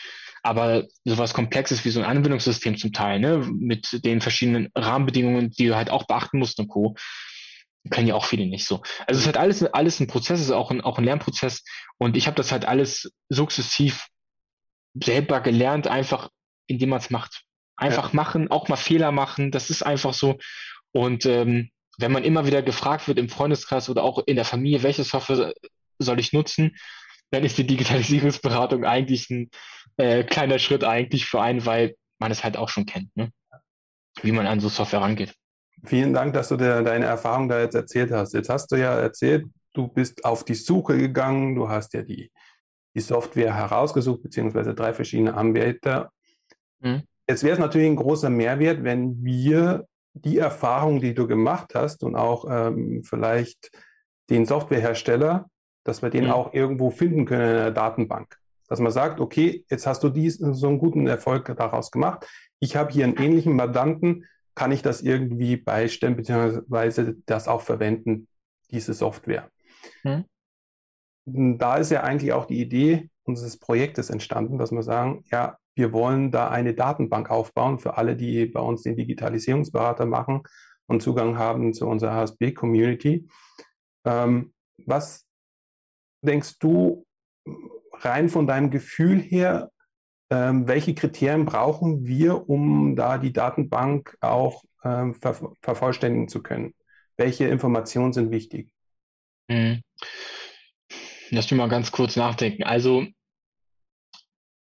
Aber 0.43 0.87
sowas 1.05 1.35
Komplexes 1.35 1.85
wie 1.85 1.91
so 1.91 2.01
ein 2.01 2.07
Anwendungssystem 2.07 2.77
zum 2.77 2.93
Teil, 2.93 3.21
ne, 3.21 3.39
mit 3.39 4.05
den 4.05 4.21
verschiedenen 4.21 4.71
Rahmenbedingungen, 4.75 5.51
die 5.51 5.69
du 5.69 5.77
halt 5.77 5.91
auch 5.91 6.07
beachten 6.07 6.39
musst 6.39 6.59
und 6.59 6.69
Co., 6.69 6.97
können 7.91 8.07
ja 8.07 8.15
auch 8.15 8.27
viele 8.27 8.47
nicht 8.47 8.67
so. 8.67 8.83
Also 9.07 9.19
es 9.19 9.21
ist 9.21 9.27
halt 9.27 9.37
alles, 9.37 9.63
alles 9.65 10.01
ein 10.01 10.07
Prozess, 10.07 10.41
es 10.41 10.47
ist 10.47 10.53
auch 10.53 10.71
ein, 10.71 10.81
auch 10.81 10.99
ein 10.99 11.05
Lernprozess. 11.05 11.65
Und 11.99 12.17
ich 12.17 12.27
habe 12.27 12.37
das 12.37 12.53
halt 12.53 12.65
alles 12.65 13.13
sukzessiv 13.29 14.07
selber 14.95 15.41
gelernt, 15.41 15.89
einfach 15.89 16.29
indem 16.67 16.91
man 16.91 17.01
es 17.01 17.11
macht. 17.11 17.43
Einfach 17.77 18.11
ja. 18.11 18.17
machen, 18.17 18.51
auch 18.51 18.69
mal 18.69 18.77
Fehler 18.77 19.13
machen, 19.13 19.51
das 19.51 19.71
ist 19.71 19.83
einfach 19.83 20.15
so. 20.15 20.39
Und 20.93 21.27
ähm, 21.27 21.71
wenn 21.99 22.13
man 22.13 22.25
immer 22.25 22.47
wieder 22.47 22.63
gefragt 22.63 23.09
wird 23.09 23.19
im 23.19 23.29
Freundeskreis 23.29 23.89
oder 23.89 24.03
auch 24.03 24.23
in 24.27 24.37
der 24.37 24.45
Familie, 24.45 24.83
welche 24.83 25.05
Software 25.05 25.53
soll 25.99 26.21
ich 26.21 26.33
nutzen, 26.33 26.77
dann 27.33 27.45
ist 27.45 27.59
die 27.59 27.67
Digitalisierungsberatung 27.67 28.85
eigentlich 28.85 29.29
ein 29.31 29.51
äh, 29.97 30.23
kleiner 30.23 30.59
Schritt 30.59 30.85
eigentlich 30.85 31.27
für 31.27 31.41
einen, 31.41 31.65
weil 31.67 31.97
man 32.19 32.31
es 32.31 32.45
halt 32.45 32.57
auch 32.57 32.69
schon 32.69 32.87
kennt, 32.87 33.15
ne? 33.17 33.31
wie 34.21 34.33
man 34.33 34.47
an 34.47 34.61
so 34.61 34.69
Software 34.69 35.01
rangeht. 35.01 35.35
Vielen 35.85 36.13
Dank, 36.13 36.35
dass 36.35 36.49
du 36.49 36.57
dir 36.57 36.83
deine 36.83 37.07
Erfahrung 37.07 37.49
da 37.49 37.59
jetzt 37.59 37.75
erzählt 37.75 38.13
hast. 38.13 38.35
Jetzt 38.35 38.51
hast 38.51 38.71
du 38.71 38.77
ja 38.77 38.95
erzählt, 38.99 39.47
du 39.73 39.89
bist 39.89 40.25
auf 40.25 40.45
die 40.45 40.55
Suche 40.55 40.97
gegangen, 40.99 41.55
du 41.55 41.69
hast 41.69 41.95
ja 41.95 42.03
die, 42.03 42.31
die 42.95 43.01
Software 43.01 43.55
herausgesucht, 43.55 44.23
beziehungsweise 44.23 44.75
drei 44.75 44.93
verschiedene 44.93 45.35
Anbieter. 45.35 46.13
Mhm. 46.81 47.03
Jetzt 47.27 47.43
wäre 47.43 47.55
es 47.55 47.59
natürlich 47.59 47.89
ein 47.89 47.97
großer 47.97 48.29
Mehrwert, 48.29 48.85
wenn 48.85 49.25
wir 49.25 49.87
die 50.13 50.37
Erfahrung, 50.37 51.01
die 51.01 51.15
du 51.15 51.27
gemacht 51.27 51.75
hast 51.75 52.05
und 52.05 52.15
auch 52.15 52.45
ähm, 52.49 53.03
vielleicht 53.03 53.71
den 54.29 54.45
Softwarehersteller 54.45 55.49
dass 55.85 56.03
wir 56.03 56.11
den 56.11 56.25
mhm. 56.25 56.31
auch 56.31 56.53
irgendwo 56.55 56.91
finden 56.91 57.25
können 57.25 57.49
in 57.49 57.57
der 57.57 57.71
Datenbank. 57.71 58.39
Dass 58.69 58.81
man 58.81 58.93
sagt, 58.93 59.21
okay, 59.21 59.65
jetzt 59.69 59.87
hast 59.87 60.03
du 60.03 60.09
dies, 60.09 60.39
so 60.39 60.69
einen 60.69 60.79
guten 60.79 61.07
Erfolg 61.07 61.53
daraus 61.57 61.91
gemacht. 61.91 62.27
Ich 62.59 62.77
habe 62.77 62.93
hier 62.93 63.05
einen 63.05 63.17
ähnlichen 63.17 63.55
Mandanten, 63.55 64.27
kann 64.55 64.73
ich 64.73 64.83
das 64.83 65.01
irgendwie 65.03 65.57
beistellen, 65.57 66.17
beziehungsweise 66.17 67.17
das 67.27 67.49
auch 67.49 67.63
verwenden, 67.63 68.29
diese 68.71 68.95
Software. 68.95 69.49
Mhm. 70.05 70.25
Da 71.25 71.77
ist 71.77 71.91
ja 71.91 72.03
eigentlich 72.03 72.33
auch 72.33 72.47
die 72.47 72.61
Idee 72.61 73.11
unseres 73.25 73.59
Projektes 73.59 74.11
entstanden, 74.11 74.59
dass 74.59 74.73
wir 74.73 74.83
sagen, 74.83 75.25
ja, 75.31 75.57
wir 75.75 75.93
wollen 75.93 76.31
da 76.31 76.51
eine 76.51 76.75
Datenbank 76.75 77.31
aufbauen 77.31 77.79
für 77.79 77.97
alle, 77.97 78.17
die 78.17 78.47
bei 78.47 78.61
uns 78.61 78.83
den 78.83 78.97
Digitalisierungsberater 78.97 80.05
machen 80.05 80.43
und 80.87 81.03
Zugang 81.03 81.39
haben 81.39 81.73
zu 81.73 81.87
unserer 81.87 82.15
HSB-Community. 82.15 83.29
Ähm, 84.05 84.53
was 84.85 85.27
denkst 86.23 86.59
du 86.59 87.07
rein 87.93 88.29
von 88.29 88.47
deinem 88.47 88.71
Gefühl 88.71 89.21
her, 89.21 89.71
ähm, 90.31 90.67
welche 90.67 90.95
Kriterien 90.95 91.45
brauchen 91.45 92.07
wir, 92.07 92.49
um 92.49 92.97
da 92.97 93.19
die 93.19 93.33
Datenbank 93.33 94.17
auch 94.21 94.65
ähm, 94.85 95.15
ver 95.15 95.53
vervollständigen 95.61 96.29
zu 96.29 96.43
können? 96.43 96.75
Welche 97.17 97.47
Informationen 97.47 98.13
sind 98.13 98.31
wichtig? 98.31 98.73
Hm. 99.51 99.83
Lass 101.31 101.51
mich 101.51 101.59
mal 101.59 101.69
ganz 101.69 101.93
kurz 101.93 102.17
nachdenken. 102.17 102.63
Also, 102.63 103.07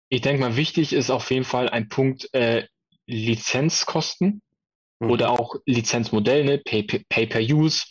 ich 0.10 0.22
denke 0.22 0.42
mal, 0.42 0.56
wichtig 0.56 0.94
ist 0.94 1.12
auf 1.12 1.30
jeden 1.30 1.46
Fall 1.46 1.70
ein 1.70 1.88
Punkt 1.88 2.34
äh, 2.34 2.66
Lizenzkosten 3.06 4.42
mhm. 5.00 5.12
oder 5.12 5.32
auch 5.32 5.56
Lizenzmodell, 5.66 6.46
ne? 6.46 6.58
Pay-per-Use. 6.58 7.06
pay 7.10 7.28
per 7.28 7.42
use 7.42 7.86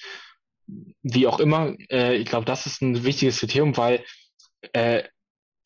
wie 1.02 1.26
auch 1.26 1.40
immer, 1.40 1.74
äh, 1.90 2.16
ich 2.16 2.26
glaube, 2.26 2.44
das 2.44 2.66
ist 2.66 2.83
ein 2.83 3.04
wichtiges 3.04 3.40
Kriterium, 3.40 3.76
weil 3.76 4.04
äh, 4.72 5.04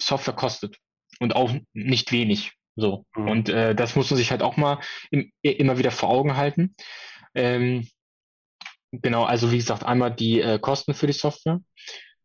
Software 0.00 0.34
kostet 0.34 0.78
und 1.20 1.34
auch 1.34 1.52
nicht 1.72 2.12
wenig. 2.12 2.52
So. 2.76 3.04
Mhm. 3.14 3.28
Und 3.28 3.48
äh, 3.48 3.74
das 3.74 3.96
muss 3.96 4.10
man 4.10 4.16
sich 4.16 4.30
halt 4.30 4.42
auch 4.42 4.56
mal 4.56 4.80
im, 5.10 5.30
immer 5.42 5.78
wieder 5.78 5.90
vor 5.90 6.08
Augen 6.08 6.36
halten. 6.36 6.74
Ähm, 7.34 7.88
genau, 8.92 9.24
also 9.24 9.52
wie 9.52 9.58
gesagt, 9.58 9.84
einmal 9.84 10.14
die 10.14 10.40
äh, 10.40 10.58
Kosten 10.58 10.94
für 10.94 11.06
die 11.06 11.12
Software. 11.12 11.60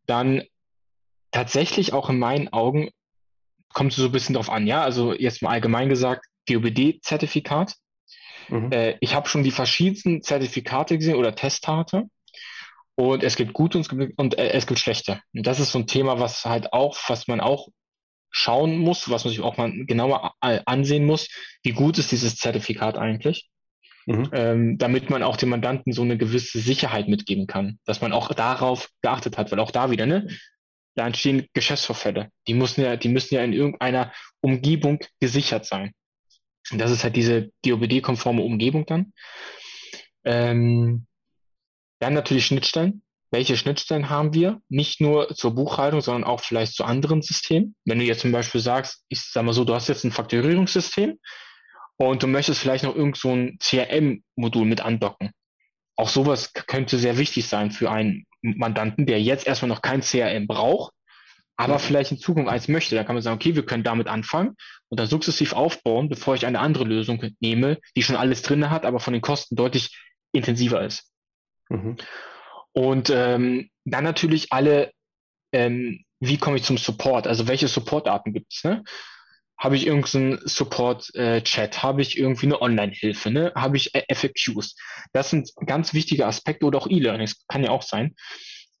Dann 0.06 0.44
tatsächlich 1.30 1.92
auch 1.92 2.08
in 2.08 2.18
meinen 2.18 2.48
Augen 2.48 2.90
kommt 3.74 3.92
so 3.92 4.06
ein 4.06 4.12
bisschen 4.12 4.34
drauf 4.34 4.50
an, 4.50 4.66
ja. 4.66 4.82
Also 4.82 5.12
jetzt 5.12 5.42
mal 5.42 5.50
allgemein 5.50 5.88
gesagt, 5.88 6.26
GOBD-Zertifikat. 6.48 7.74
Mhm. 8.48 8.72
Äh, 8.72 8.96
ich 9.00 9.14
habe 9.14 9.28
schon 9.28 9.42
die 9.42 9.50
verschiedensten 9.50 10.22
Zertifikate 10.22 10.96
gesehen 10.96 11.16
oder 11.16 11.34
Testate. 11.34 12.04
Und 12.98 13.22
es 13.22 13.36
gibt 13.36 13.52
gute 13.52 13.78
und 13.78 13.82
es 13.82 13.88
gibt, 13.88 14.18
und, 14.18 14.36
äh, 14.36 14.48
es 14.50 14.66
gibt 14.66 14.80
schlechte. 14.80 15.20
Und 15.32 15.46
das 15.46 15.60
ist 15.60 15.70
so 15.70 15.78
ein 15.78 15.86
Thema, 15.86 16.18
was 16.18 16.44
halt 16.44 16.72
auch, 16.72 16.98
was 17.06 17.28
man 17.28 17.38
auch 17.38 17.68
schauen 18.28 18.76
muss, 18.76 19.08
was 19.08 19.24
man 19.24 19.30
sich 19.30 19.40
auch 19.40 19.56
mal 19.56 19.70
genauer 19.86 20.34
ansehen 20.40 21.06
muss. 21.06 21.28
Wie 21.62 21.70
gut 21.70 21.98
ist 21.98 22.10
dieses 22.10 22.34
Zertifikat 22.34 22.98
eigentlich? 22.98 23.48
Mhm. 24.06 24.30
Ähm, 24.32 24.78
damit 24.78 25.10
man 25.10 25.22
auch 25.22 25.36
dem 25.36 25.50
Mandanten 25.50 25.92
so 25.92 26.02
eine 26.02 26.18
gewisse 26.18 26.58
Sicherheit 26.58 27.06
mitgeben 27.06 27.46
kann, 27.46 27.78
dass 27.84 28.00
man 28.00 28.12
auch 28.12 28.34
darauf 28.34 28.90
geachtet 29.00 29.38
hat, 29.38 29.52
weil 29.52 29.60
auch 29.60 29.70
da 29.70 29.92
wieder, 29.92 30.06
ne, 30.06 30.26
da 30.96 31.06
entstehen 31.06 31.46
Geschäftsvorfälle. 31.52 32.30
Die 32.48 32.54
müssen 32.54 32.80
ja, 32.80 32.96
die 32.96 33.08
müssen 33.08 33.36
ja 33.36 33.44
in 33.44 33.52
irgendeiner 33.52 34.12
Umgebung 34.40 34.98
gesichert 35.20 35.66
sein. 35.66 35.92
Und 36.72 36.78
das 36.80 36.90
ist 36.90 37.04
halt 37.04 37.14
diese 37.14 37.52
GOBD-konforme 37.64 38.42
Umgebung 38.42 38.86
dann. 38.86 39.12
Ähm, 40.24 41.06
dann 41.98 42.14
natürlich 42.14 42.46
Schnittstellen. 42.46 43.02
Welche 43.30 43.56
Schnittstellen 43.56 44.08
haben 44.08 44.32
wir? 44.32 44.60
Nicht 44.68 45.00
nur 45.00 45.34
zur 45.34 45.54
Buchhaltung, 45.54 46.00
sondern 46.00 46.24
auch 46.24 46.40
vielleicht 46.40 46.74
zu 46.74 46.84
anderen 46.84 47.20
Systemen. 47.20 47.74
Wenn 47.84 47.98
du 47.98 48.04
jetzt 48.04 48.20
zum 48.20 48.32
Beispiel 48.32 48.60
sagst, 48.60 49.04
ich 49.08 49.20
sag 49.20 49.44
mal 49.44 49.52
so, 49.52 49.64
du 49.64 49.74
hast 49.74 49.88
jetzt 49.88 50.04
ein 50.04 50.12
Faktorierungssystem 50.12 51.18
und 51.98 52.22
du 52.22 52.26
möchtest 52.26 52.60
vielleicht 52.60 52.84
noch 52.84 52.96
irgend 52.96 53.18
so 53.18 53.34
ein 53.34 53.58
CRM-Modul 53.58 54.64
mit 54.64 54.80
andocken. 54.80 55.30
Auch 55.96 56.08
sowas 56.08 56.52
könnte 56.52 56.96
sehr 56.96 57.18
wichtig 57.18 57.48
sein 57.48 57.70
für 57.70 57.90
einen 57.90 58.24
Mandanten, 58.40 59.04
der 59.04 59.20
jetzt 59.20 59.46
erstmal 59.46 59.68
noch 59.68 59.82
kein 59.82 60.00
CRM 60.00 60.46
braucht, 60.46 60.92
aber 61.56 61.80
vielleicht 61.80 62.12
in 62.12 62.18
Zukunft 62.18 62.48
eins 62.48 62.68
möchte. 62.68 62.94
Da 62.94 63.02
kann 63.02 63.16
man 63.16 63.22
sagen, 63.22 63.36
okay, 63.36 63.56
wir 63.56 63.66
können 63.66 63.82
damit 63.82 64.06
anfangen 64.06 64.54
und 64.88 65.00
dann 65.00 65.08
sukzessiv 65.08 65.52
aufbauen, 65.52 66.08
bevor 66.08 66.36
ich 66.36 66.46
eine 66.46 66.60
andere 66.60 66.84
Lösung 66.84 67.22
nehme, 67.40 67.78
die 67.96 68.02
schon 68.02 68.16
alles 68.16 68.42
drin 68.42 68.70
hat, 68.70 68.86
aber 68.86 69.00
von 69.00 69.12
den 69.12 69.22
Kosten 69.22 69.56
deutlich 69.56 69.98
intensiver 70.32 70.82
ist. 70.84 71.10
Mhm. 71.68 71.96
Und 72.72 73.10
ähm, 73.10 73.70
dann 73.84 74.04
natürlich 74.04 74.52
alle, 74.52 74.92
ähm, 75.52 76.04
wie 76.20 76.38
komme 76.38 76.56
ich 76.56 76.64
zum 76.64 76.78
Support? 76.78 77.26
Also 77.26 77.48
welche 77.48 77.68
Supportarten 77.68 78.32
gibt 78.32 78.52
es? 78.52 78.64
Ne? 78.64 78.84
Habe 79.58 79.76
ich 79.76 79.86
irgendeinen 79.86 80.38
Support-Chat? 80.44 81.74
Äh, 81.74 81.78
Habe 81.78 82.02
ich 82.02 82.16
irgendwie 82.16 82.46
eine 82.46 82.62
Online-Hilfe? 82.62 83.30
Ne? 83.30 83.52
Habe 83.56 83.76
ich 83.76 83.94
äh, 83.94 84.04
FAQs? 84.14 84.76
Das 85.12 85.30
sind 85.30 85.50
ganz 85.66 85.94
wichtige 85.94 86.26
Aspekte 86.26 86.64
oder 86.66 86.78
auch 86.78 86.88
E-Learnings, 86.88 87.44
kann 87.48 87.64
ja 87.64 87.70
auch 87.70 87.82
sein. 87.82 88.14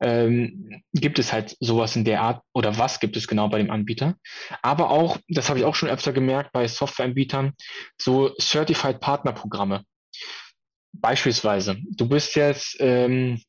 Ähm, 0.00 0.84
gibt 0.92 1.18
es 1.18 1.32
halt 1.32 1.56
sowas 1.58 1.96
in 1.96 2.04
der 2.04 2.22
Art 2.22 2.44
oder 2.52 2.78
was 2.78 3.00
gibt 3.00 3.16
es 3.16 3.26
genau 3.26 3.48
bei 3.48 3.58
dem 3.58 3.72
Anbieter. 3.72 4.14
Aber 4.62 4.90
auch, 4.90 5.18
das 5.26 5.48
habe 5.48 5.58
ich 5.58 5.64
auch 5.64 5.74
schon 5.74 5.88
öfter 5.88 6.12
gemerkt 6.12 6.52
bei 6.52 6.68
Softwareanbietern, 6.68 7.54
so 8.00 8.32
Certified 8.40 9.00
Partner 9.00 9.32
Programme. 9.32 9.82
Beispielsweise, 10.92 11.76
du 11.90 12.08
bist 12.08 12.34
jetzt 12.34 12.76
ähm, 12.80 13.40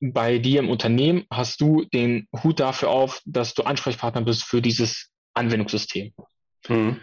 bei 0.00 0.38
dir 0.38 0.60
im 0.60 0.70
Unternehmen, 0.70 1.24
hast 1.30 1.60
du 1.60 1.84
den 1.84 2.28
Hut 2.42 2.60
dafür 2.60 2.90
auf, 2.90 3.20
dass 3.24 3.54
du 3.54 3.62
Ansprechpartner 3.62 4.22
bist 4.22 4.44
für 4.44 4.60
dieses 4.60 5.10
Anwendungssystem. 5.34 6.12
Mhm. 6.68 7.00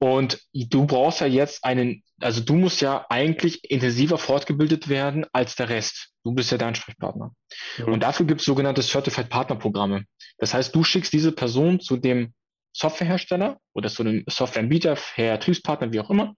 Und 0.00 0.40
du 0.52 0.86
brauchst 0.86 1.20
ja 1.20 1.26
jetzt 1.26 1.64
einen, 1.64 2.04
also 2.20 2.40
du 2.40 2.54
musst 2.54 2.80
ja 2.80 3.04
eigentlich 3.08 3.68
intensiver 3.68 4.16
fortgebildet 4.16 4.88
werden 4.88 5.26
als 5.32 5.56
der 5.56 5.68
Rest. 5.68 6.10
Du 6.22 6.32
bist 6.32 6.52
ja 6.52 6.58
der 6.58 6.68
Ansprechpartner. 6.68 7.32
Mhm. 7.78 7.92
Und 7.92 8.02
dafür 8.02 8.26
gibt 8.26 8.40
es 8.40 8.46
sogenannte 8.46 8.82
Certified 8.82 9.28
Partner 9.28 9.56
Programme. 9.56 10.04
Das 10.38 10.54
heißt, 10.54 10.74
du 10.74 10.84
schickst 10.84 11.12
diese 11.12 11.32
Person 11.32 11.80
zu 11.80 11.96
dem 11.96 12.32
Softwarehersteller 12.72 13.58
oder 13.72 13.88
zu 13.88 14.04
dem 14.04 14.24
Softwareanbieter, 14.28 14.94
Vertriebspartner, 14.94 15.92
wie 15.92 16.00
auch 16.00 16.10
immer. 16.10 16.34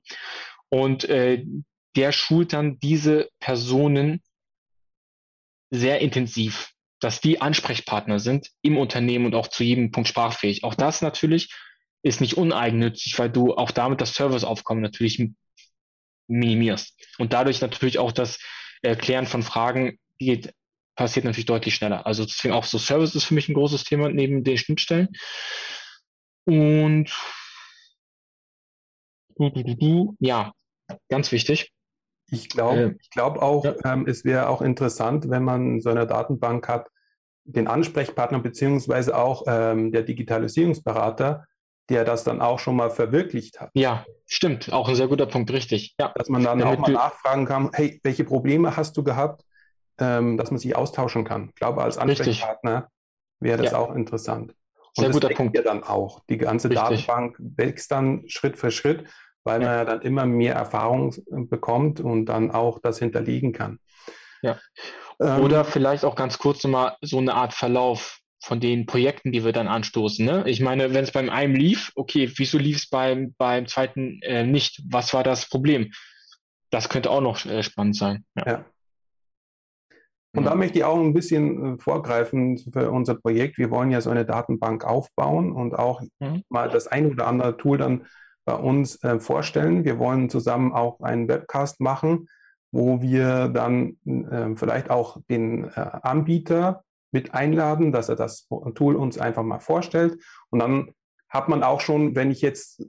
Und 0.71 1.05
äh, 1.05 1.45
der 1.97 2.13
schult 2.13 2.53
dann 2.53 2.79
diese 2.79 3.29
Personen 3.41 4.23
sehr 5.71 6.01
intensiv, 6.01 6.71
dass 7.01 7.21
die 7.21 7.41
Ansprechpartner 7.41 8.19
sind 8.19 8.51
im 8.63 8.77
Unternehmen 8.77 9.27
und 9.27 9.35
auch 9.35 9.49
zu 9.49 9.65
jedem 9.65 9.91
Punkt 9.91 10.09
sprachfähig. 10.09 10.65
Auch 10.65 10.75
das 10.75 11.03
natürlich 11.03 11.53
ist 12.03 12.21
nicht 12.21 12.37
uneigennützig, 12.37 13.19
weil 13.19 13.31
du 13.31 13.55
auch 13.55 13.71
damit 13.71 14.01
das 14.01 14.15
Serviceaufkommen 14.15 14.83
natürlich 14.83 15.23
minimierst. 16.29 16.97
Und 17.19 17.33
dadurch 17.33 17.61
natürlich 17.61 17.99
auch 17.99 18.13
das 18.13 18.39
Erklären 18.83 19.27
von 19.27 19.43
Fragen 19.43 19.99
geht, 20.19 20.55
passiert 20.97 21.25
natürlich 21.25 21.47
deutlich 21.47 21.75
schneller. 21.75 22.07
Also 22.07 22.25
deswegen 22.25 22.55
auch 22.55 22.65
so 22.65 22.79
Service 22.79 23.15
ist 23.15 23.25
für 23.25 23.35
mich 23.35 23.49
ein 23.49 23.55
großes 23.55 23.85
Thema 23.85 24.09
neben 24.11 24.45
den 24.45 24.59
Schnittstellen. 24.59 25.09
Und 26.45 27.11
ja, 30.21 30.53
ganz 31.09 31.33
wichtig. 31.33 31.73
Ich 32.31 32.49
glaube 32.49 32.97
ich 33.01 33.11
glaub 33.11 33.39
auch, 33.39 33.65
ja. 33.65 33.75
ähm, 33.85 34.07
es 34.07 34.25
wäre 34.25 34.49
auch 34.49 34.63
interessant, 34.63 35.29
wenn 35.31 35.43
man 35.43 35.81
so 35.81 35.91
eine 35.91 36.07
Datenbank 36.07 36.69
hat, 36.69 36.89
den 37.45 37.67
Ansprechpartner 37.67 38.39
beziehungsweise 38.39 39.17
auch 39.17 39.45
ähm, 39.47 39.93
der 39.93 40.03
Digitalisierungsberater 40.03 41.47
der 41.91 42.05
das 42.05 42.23
dann 42.25 42.41
auch 42.41 42.61
schon 42.61 42.77
mal 42.77 42.89
verwirklicht 42.89 43.61
hat. 43.61 43.71
Ja, 43.75 44.07
stimmt. 44.27 44.73
Auch 44.73 44.89
ein 44.89 44.95
sehr 44.95 45.09
guter 45.09 45.27
Punkt, 45.27 45.51
richtig. 45.53 45.97
Ja. 45.99 46.13
Dass 46.15 46.29
man 46.29 46.45
dann 46.45 46.61
Damit 46.61 46.79
auch 46.79 46.83
mal 46.83 46.93
nachfragen 46.93 47.45
kann, 47.47 47.71
hey, 47.73 48.01
welche 48.05 48.25
Probleme 48.25 48.77
hast 48.77 48.97
du 48.97 49.03
gehabt, 49.03 49.45
ähm, 49.99 50.37
dass 50.37 50.53
man 50.53 50.59
sich 50.59 50.77
austauschen 50.77 51.25
kann. 51.25 51.49
Ich 51.49 51.57
glaube, 51.57 51.83
als 51.83 51.99
Ansprechpartner 51.99 52.89
wäre 53.41 53.61
das 53.61 53.73
ja. 53.73 53.79
auch 53.79 53.95
interessant. 53.95 54.55
Und 54.97 55.05
sehr 55.05 55.11
guter 55.11 55.31
Punkt. 55.31 55.57
Ja 55.57 55.63
dann 55.63 55.83
auch. 55.83 56.21
Die 56.31 56.39
ganze 56.39 56.71
richtig. 56.71 57.07
Datenbank 57.07 57.37
wächst 57.41 57.91
dann 57.91 58.23
Schritt 58.29 58.57
für 58.57 58.71
Schritt, 58.71 59.05
weil 59.45 59.63
ja. 59.63 59.69
man 59.69 59.77
ja 59.79 59.85
dann 59.85 60.03
immer 60.03 60.27
mehr 60.27 60.55
Erfahrung 60.55 61.15
bekommt 61.49 62.01
und 62.01 62.27
dann 62.27 62.51
auch 62.51 62.79
das 62.81 62.99
hinterlegen 62.99 63.53
kann. 63.53 63.79
Ja. 64.43 64.59
Ähm, 65.21 65.41
Oder 65.41 65.65
vielleicht 65.65 66.05
auch 66.05 66.15
ganz 66.15 66.39
kurz 66.39 66.65
nochmal 66.65 66.97
so 67.03 67.19
eine 67.19 67.35
Art 67.35 67.55
Verlauf 67.55 68.19
von 68.43 68.59
den 68.59 68.87
Projekten, 68.87 69.33
die 69.33 69.45
wir 69.45 69.53
dann 69.53 69.69
anstoßen. 69.69 70.25
Ne? 70.25 70.45
Ich 70.47 70.61
meine, 70.61 70.95
wenn 70.95 71.05
es 71.05 71.13
beim 71.13 71.29
einen 71.29 71.55
lief, 71.55 71.93
okay, 71.95 72.31
wieso 72.37 72.57
lief 72.57 72.79
es 72.79 72.89
beim, 72.89 73.35
beim 73.37 73.67
zweiten 73.67 74.21
äh, 74.23 74.45
nicht? 74.45 74.83
Was 74.89 75.13
war 75.13 75.23
das 75.23 75.49
Problem? 75.49 75.91
Das 76.71 76.89
könnte 76.89 77.11
auch 77.11 77.21
noch 77.21 77.45
äh, 77.45 77.63
spannend 77.63 77.97
sein. 77.97 78.25
Ja. 78.37 78.47
ja. 78.47 78.65
Und 80.33 80.45
da 80.45 80.55
möchte 80.55 80.79
ich 80.79 80.85
auch 80.85 80.99
ein 80.99 81.13
bisschen 81.13 81.75
äh, 81.75 81.79
vorgreifen 81.79 82.57
für 82.57 82.91
unser 82.91 83.17
Projekt. 83.17 83.59
Wir 83.59 83.71
wollen 83.71 83.91
ja 83.91 84.01
so 84.01 84.11
eine 84.11 84.25
Datenbank 84.25 84.85
aufbauen 84.85 85.53
und 85.53 85.75
auch 85.75 86.01
mhm. 86.21 86.43
mal 86.49 86.71
das 86.71 86.87
ein 86.87 87.11
oder 87.11 87.27
andere 87.27 87.57
Tool 87.57 87.79
dann 87.79 88.07
bei 88.45 88.55
uns 88.55 89.03
äh, 89.03 89.21
vorstellen. 89.21 89.85
Wir 89.85 89.99
wollen 89.99 90.31
zusammen 90.31 90.73
auch 90.73 91.01
einen 91.01 91.29
Webcast 91.29 91.81
machen, 91.81 92.29
wo 92.73 93.01
wir 93.03 93.49
dann 93.49 93.97
äh, 94.07 94.57
vielleicht 94.57 94.91
auch 94.91 95.19
den 95.29 95.65
äh, 95.65 95.71
Anbieter 96.03 96.85
mit 97.13 97.35
einladen, 97.35 97.93
dass 97.93 98.09
er 98.09 98.17
das 98.17 98.49
Tool 98.75 98.97
uns 98.97 99.19
einfach 99.19 99.43
mal 99.43 99.59
vorstellt. 99.59 100.19
Und 100.51 100.61
dann 100.61 100.93
hat 101.29 101.49
man 101.49 101.63
auch 101.63 101.81
schon, 101.81 102.15
wenn 102.15 102.31
ich 102.31 102.41
jetzt 102.41 102.85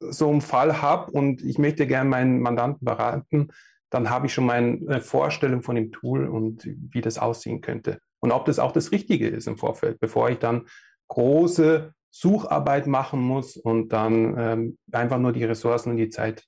so 0.00 0.30
einen 0.30 0.40
Fall 0.40 0.80
habe 0.80 1.12
und 1.12 1.42
ich 1.42 1.58
möchte 1.58 1.86
gerne 1.86 2.08
meinen 2.08 2.40
Mandanten 2.40 2.84
beraten, 2.84 3.48
dann 3.90 4.08
habe 4.08 4.26
ich 4.26 4.34
schon 4.34 4.46
meine 4.46 5.00
Vorstellung 5.02 5.62
von 5.62 5.76
dem 5.76 5.92
Tool 5.92 6.26
und 6.26 6.66
wie 6.66 7.02
das 7.02 7.18
aussehen 7.18 7.60
könnte. 7.60 7.98
Und 8.20 8.32
ob 8.32 8.46
das 8.46 8.58
auch 8.58 8.72
das 8.72 8.90
Richtige 8.90 9.28
ist 9.28 9.46
im 9.46 9.58
Vorfeld, 9.58 10.00
bevor 10.00 10.30
ich 10.30 10.38
dann 10.38 10.66
große 11.08 11.92
Sucharbeit 12.12 12.86
machen 12.86 13.20
muss 13.20 13.56
und 13.56 13.88
dann 13.92 14.38
ähm, 14.38 14.78
einfach 14.92 15.18
nur 15.18 15.32
die 15.32 15.44
Ressourcen 15.44 15.90
und 15.90 15.96
die 15.96 16.10
Zeit 16.10 16.44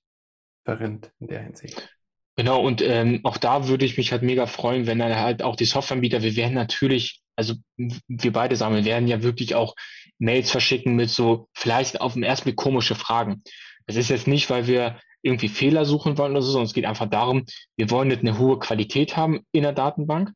verrinnt 0.65 1.11
in 1.19 1.29
der 1.29 1.43
Hinsicht. 1.43 1.91
Genau, 2.37 2.61
und 2.63 2.83
ähm, 2.83 3.21
auch 3.23 3.39
da 3.39 3.69
würde 3.69 3.85
ich 3.85 3.97
mich 3.97 4.13
halt 4.13 4.23
mega 4.23 4.47
freuen, 4.47 4.87
wenn 4.87 4.99
dann 4.99 5.17
halt 5.17 5.43
auch 5.43 5.57
die 5.57 5.65
Softwareanbieter, 5.65 6.23
wir 6.23 6.37
werden 6.37 6.55
natürlich, 6.55 7.23
also 7.37 7.55
wir 7.77 8.33
beide 8.33 8.57
sagen, 8.57 8.75
wir 8.75 8.85
werden 8.85 9.09
ja 9.09 9.23
wirklich 9.23 9.55
auch 9.55 9.75
Mails 10.19 10.51
verschicken 10.51 10.97
mit 10.97 11.11
so 11.11 11.49
vielleicht 11.55 12.01
auf 12.01 12.13
dem 12.13 12.25
ersten 12.25 12.45
Blick 12.45 12.57
komische 12.57 12.95
Fragen. 12.95 13.43
Das 13.87 13.97
ist 13.97 14.11
jetzt 14.11 14.27
nicht, 14.27 14.51
weil 14.51 14.67
wir 14.67 14.99
irgendwie 15.23 15.49
Fehler 15.49 15.85
suchen 15.85 16.19
wollen 16.19 16.33
oder 16.33 16.43
so, 16.43 16.53
sondern 16.53 16.67
es 16.67 16.75
geht 16.75 16.85
einfach 16.85 17.09
darum, 17.09 17.45
wir 17.77 17.91
wollen 17.91 18.09
nicht 18.09 18.21
eine 18.21 18.39
hohe 18.39 18.59
Qualität 18.59 19.17
haben 19.17 19.41
in 19.53 19.63
der 19.63 19.73
Datenbank. 19.73 20.33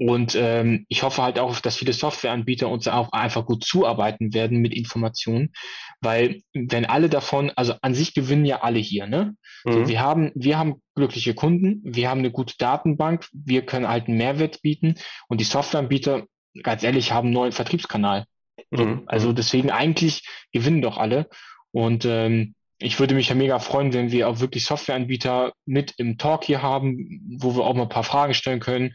Und 0.00 0.34
ähm, 0.34 0.86
ich 0.88 1.02
hoffe 1.02 1.22
halt 1.22 1.38
auch, 1.38 1.60
dass 1.60 1.76
viele 1.76 1.92
Softwareanbieter 1.92 2.70
uns 2.70 2.88
auch 2.88 3.12
einfach 3.12 3.44
gut 3.44 3.64
zuarbeiten 3.64 4.32
werden 4.32 4.60
mit 4.60 4.72
Informationen, 4.72 5.52
weil 6.00 6.40
wenn 6.54 6.86
alle 6.86 7.10
davon, 7.10 7.52
also 7.54 7.74
an 7.82 7.94
sich 7.94 8.14
gewinnen 8.14 8.46
ja 8.46 8.62
alle 8.62 8.78
hier, 8.78 9.06
ne? 9.06 9.36
Mhm. 9.66 9.72
So, 9.72 9.88
wir 9.88 10.00
haben, 10.00 10.32
wir 10.34 10.58
haben 10.58 10.76
glückliche 10.94 11.34
Kunden, 11.34 11.82
wir 11.84 12.08
haben 12.08 12.20
eine 12.20 12.30
gute 12.30 12.54
Datenbank, 12.56 13.28
wir 13.34 13.66
können 13.66 13.88
halt 13.88 14.08
einen 14.08 14.16
Mehrwert 14.16 14.62
bieten 14.62 14.94
und 15.28 15.38
die 15.38 15.44
Softwareanbieter, 15.44 16.24
ganz 16.62 16.82
ehrlich, 16.82 17.12
haben 17.12 17.26
einen 17.26 17.34
neuen 17.34 17.52
Vertriebskanal. 17.52 18.24
Mhm. 18.70 19.02
Also 19.04 19.34
deswegen 19.34 19.70
eigentlich 19.70 20.26
gewinnen 20.50 20.80
doch 20.80 20.96
alle. 20.96 21.28
Und 21.72 22.06
ähm, 22.06 22.54
ich 22.78 22.98
würde 22.98 23.14
mich 23.14 23.28
ja 23.28 23.34
mega 23.34 23.58
freuen, 23.58 23.92
wenn 23.92 24.10
wir 24.12 24.30
auch 24.30 24.40
wirklich 24.40 24.64
Softwareanbieter 24.64 25.52
mit 25.66 25.92
im 25.98 26.16
Talk 26.16 26.44
hier 26.44 26.62
haben, 26.62 27.20
wo 27.38 27.54
wir 27.54 27.64
auch 27.64 27.74
mal 27.74 27.82
ein 27.82 27.90
paar 27.90 28.02
Fragen 28.02 28.32
stellen 28.32 28.60
können. 28.60 28.94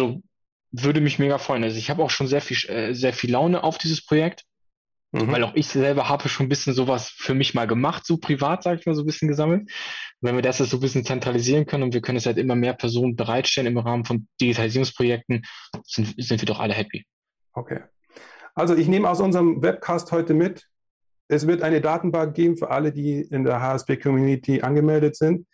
Also 0.00 0.22
würde 0.72 1.00
mich 1.00 1.18
mega 1.18 1.38
freuen. 1.38 1.64
Also 1.64 1.76
ich 1.76 1.90
habe 1.90 2.02
auch 2.02 2.10
schon 2.10 2.26
sehr 2.26 2.40
viel, 2.40 2.68
äh, 2.68 2.94
sehr 2.94 3.12
viel 3.12 3.30
Laune 3.30 3.62
auf 3.62 3.78
dieses 3.78 4.04
Projekt. 4.04 4.44
Mhm. 5.12 5.30
Weil 5.30 5.44
auch 5.44 5.54
ich 5.54 5.68
selber 5.68 6.08
habe 6.08 6.28
schon 6.28 6.46
ein 6.46 6.48
bisschen 6.48 6.74
sowas 6.74 7.08
für 7.08 7.34
mich 7.34 7.54
mal 7.54 7.68
gemacht, 7.68 8.04
so 8.04 8.16
privat, 8.16 8.64
sage 8.64 8.80
ich 8.80 8.86
mal, 8.86 8.96
so 8.96 9.02
ein 9.02 9.06
bisschen 9.06 9.28
gesammelt. 9.28 9.62
Und 9.62 9.70
wenn 10.20 10.34
wir 10.34 10.42
das 10.42 10.58
jetzt 10.58 10.70
so 10.70 10.78
ein 10.78 10.80
bisschen 10.80 11.04
zentralisieren 11.04 11.66
können 11.66 11.84
und 11.84 11.94
wir 11.94 12.00
können 12.00 12.18
es 12.18 12.26
halt 12.26 12.36
immer 12.36 12.56
mehr 12.56 12.74
Personen 12.74 13.14
bereitstellen 13.14 13.68
im 13.68 13.78
Rahmen 13.78 14.04
von 14.04 14.26
Digitalisierungsprojekten, 14.40 15.44
sind, 15.84 16.14
sind 16.18 16.40
wir 16.40 16.46
doch 16.46 16.58
alle 16.58 16.74
happy. 16.74 17.06
Okay. 17.52 17.82
Also 18.56 18.74
ich 18.74 18.88
nehme 18.88 19.08
aus 19.08 19.20
unserem 19.20 19.62
Webcast 19.62 20.10
heute 20.10 20.34
mit, 20.34 20.66
es 21.28 21.46
wird 21.46 21.62
eine 21.62 21.80
Datenbank 21.80 22.34
geben 22.34 22.56
für 22.56 22.70
alle, 22.70 22.90
die 22.90 23.20
in 23.20 23.44
der 23.44 23.60
HSP 23.60 23.96
Community 23.96 24.62
angemeldet 24.62 25.14
sind. 25.16 25.46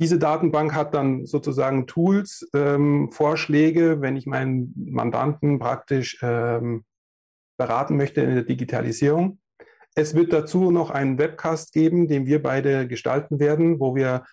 Diese 0.00 0.18
Datenbank 0.18 0.74
hat 0.74 0.94
dann 0.94 1.26
sozusagen 1.26 1.86
Tools, 1.86 2.48
ähm, 2.54 3.10
Vorschläge, 3.12 4.00
wenn 4.00 4.16
ich 4.16 4.26
meinen 4.26 4.72
Mandanten 4.74 5.58
praktisch 5.58 6.18
ähm, 6.22 6.84
beraten 7.58 7.98
möchte 7.98 8.22
in 8.22 8.34
der 8.34 8.44
Digitalisierung. 8.44 9.38
Es 9.94 10.14
wird 10.14 10.32
dazu 10.32 10.70
noch 10.70 10.88
einen 10.88 11.18
Webcast 11.18 11.74
geben, 11.74 12.08
den 12.08 12.24
wir 12.24 12.42
beide 12.42 12.88
gestalten 12.88 13.38
werden, 13.40 13.78
wo 13.78 13.94
wir 13.94 14.24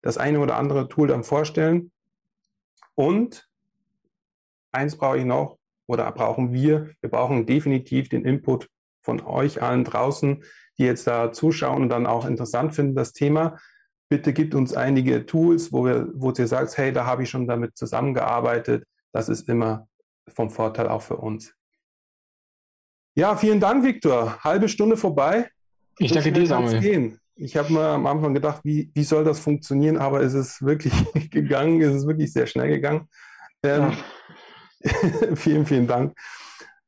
das 0.00 0.16
eine 0.16 0.38
oder 0.38 0.56
andere 0.56 0.88
Tool 0.88 1.08
dann 1.08 1.24
vorstellen. 1.24 1.90
Und 2.94 3.48
eins 4.70 4.96
brauche 4.96 5.18
ich 5.18 5.24
noch 5.24 5.58
oder 5.88 6.10
brauchen 6.12 6.52
wir. 6.52 6.90
Wir 7.00 7.10
brauchen 7.10 7.46
definitiv 7.46 8.08
den 8.08 8.24
Input 8.24 8.68
von 9.02 9.20
euch 9.20 9.60
allen 9.60 9.82
draußen, 9.82 10.44
die 10.78 10.84
jetzt 10.84 11.08
da 11.08 11.32
zuschauen 11.32 11.82
und 11.82 11.88
dann 11.88 12.06
auch 12.06 12.26
interessant 12.26 12.76
finden, 12.76 12.94
das 12.94 13.12
Thema. 13.12 13.58
Bitte 14.08 14.32
gibt 14.32 14.54
uns 14.54 14.74
einige 14.74 15.26
Tools, 15.26 15.72
wo, 15.72 15.84
wir, 15.84 16.08
wo 16.14 16.30
ihr 16.30 16.46
sagt, 16.46 16.76
hey, 16.78 16.92
da 16.92 17.06
habe 17.06 17.24
ich 17.24 17.30
schon 17.30 17.46
damit 17.46 17.76
zusammengearbeitet. 17.76 18.84
Das 19.12 19.28
ist 19.28 19.48
immer 19.48 19.88
vom 20.28 20.50
Vorteil 20.50 20.88
auch 20.88 21.02
für 21.02 21.16
uns. 21.16 21.54
Ja, 23.14 23.36
vielen 23.36 23.60
Dank, 23.60 23.84
Viktor. 23.84 24.38
Halbe 24.44 24.68
Stunde 24.68 24.96
vorbei. 24.96 25.48
Ich 25.98 26.12
danke 26.12 26.32
dir, 26.32 26.46
Samuel. 26.46 27.18
Ich 27.34 27.56
habe 27.56 27.72
mir 27.72 27.88
am 27.88 28.06
Anfang 28.06 28.32
gedacht, 28.34 28.60
wie, 28.64 28.90
wie 28.94 29.04
soll 29.04 29.24
das 29.24 29.40
funktionieren, 29.40 29.98
aber 29.98 30.20
es 30.20 30.34
ist 30.34 30.62
wirklich 30.62 30.92
gegangen, 31.30 31.80
es 31.82 31.94
ist 31.94 32.06
wirklich 32.06 32.32
sehr 32.32 32.46
schnell 32.46 32.68
gegangen. 32.68 33.08
Ähm, 33.62 33.92
ja. 34.82 35.34
vielen, 35.36 35.66
vielen 35.66 35.86
Dank. 35.86 36.14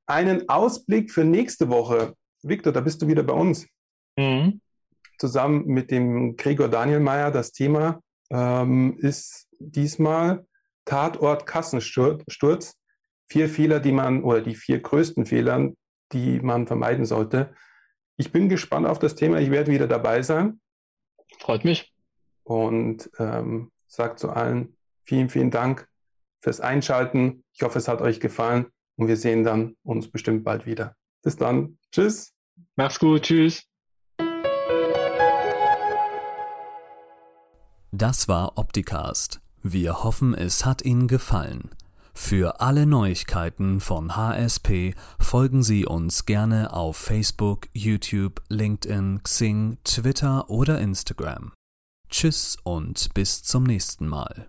Einen 0.07 0.49
Ausblick 0.49 1.11
für 1.11 1.25
nächste 1.25 1.69
Woche. 1.69 2.15
Viktor, 2.43 2.73
da 2.73 2.81
bist 2.81 3.03
du 3.03 3.09
wieder 3.09 3.23
bei 3.23 3.35
uns. 3.35 3.67
Mhm. 4.17 4.61
Zusammen 5.19 5.67
mit 5.67 5.91
dem 5.91 6.37
Gregor 6.37 6.69
Danielmeier. 6.69 7.31
Das 7.31 7.53
Thema 7.53 8.01
ähm, 8.31 8.97
ist 8.99 9.49
diesmal 9.59 10.47
Tatort 10.85 11.47
Kassensturz. 11.47 12.75
Vier 13.31 13.49
Fehler, 13.49 13.81
die 13.81 13.93
man, 13.93 14.23
oder 14.23 14.41
die 14.41 14.55
vier 14.55 14.81
größten 14.81 15.27
Fehler, 15.27 15.71
die 16.13 16.41
man 16.41 16.67
vermeiden 16.67 17.05
sollte. 17.05 17.55
Ich 18.17 18.33
bin 18.33 18.49
gespannt 18.49 18.87
auf 18.87 18.99
das 18.99 19.15
Thema. 19.15 19.39
Ich 19.39 19.51
werde 19.51 19.71
wieder 19.71 19.87
dabei 19.87 20.23
sein. 20.23 20.61
Freut 21.39 21.65
mich. 21.65 21.93
Und 22.45 23.11
ähm, 23.19 23.71
sagt 23.87 24.19
zu 24.19 24.31
allen 24.31 24.77
vielen, 25.05 25.29
vielen 25.29 25.51
Dank 25.51 25.89
fürs 26.41 26.61
Einschalten. 26.61 27.45
Ich 27.53 27.63
hoffe, 27.63 27.79
es 27.79 27.89
hat 27.89 28.01
euch 28.03 28.21
gefallen 28.21 28.67
und 28.97 29.09
wir 29.09 29.17
sehen 29.17 29.45
dann 29.45 29.77
uns 29.83 30.11
bestimmt 30.11 30.45
bald 30.45 30.67
wieder. 30.67 30.95
Bis 31.23 31.37
dann. 31.37 31.79
Tschüss. 31.93 32.33
Mach's 32.77 32.99
gut. 32.99 33.23
Tschüss. 33.23 33.65
Das 37.93 38.29
war 38.29 38.59
Opticast. 38.59 39.41
Wir 39.63 40.05
hoffen, 40.05 40.35
es 40.35 40.67
hat 40.67 40.83
Ihnen 40.83 41.09
gefallen. 41.09 41.71
Für 42.13 42.61
alle 42.61 42.85
Neuigkeiten 42.85 43.81
von 43.81 44.17
HSP 44.17 44.95
folgen 45.19 45.63
Sie 45.63 45.87
uns 45.87 46.27
gerne 46.27 46.73
auf 46.75 46.97
Facebook, 46.97 47.69
YouTube, 47.73 48.43
LinkedIn, 48.49 49.23
Xing, 49.23 49.79
Twitter 49.85 50.51
oder 50.51 50.81
Instagram. 50.81 51.53
Tschüss 52.11 52.57
und 52.63 53.15
bis 53.15 53.43
zum 53.43 53.63
nächsten 53.63 54.07
Mal. 54.07 54.49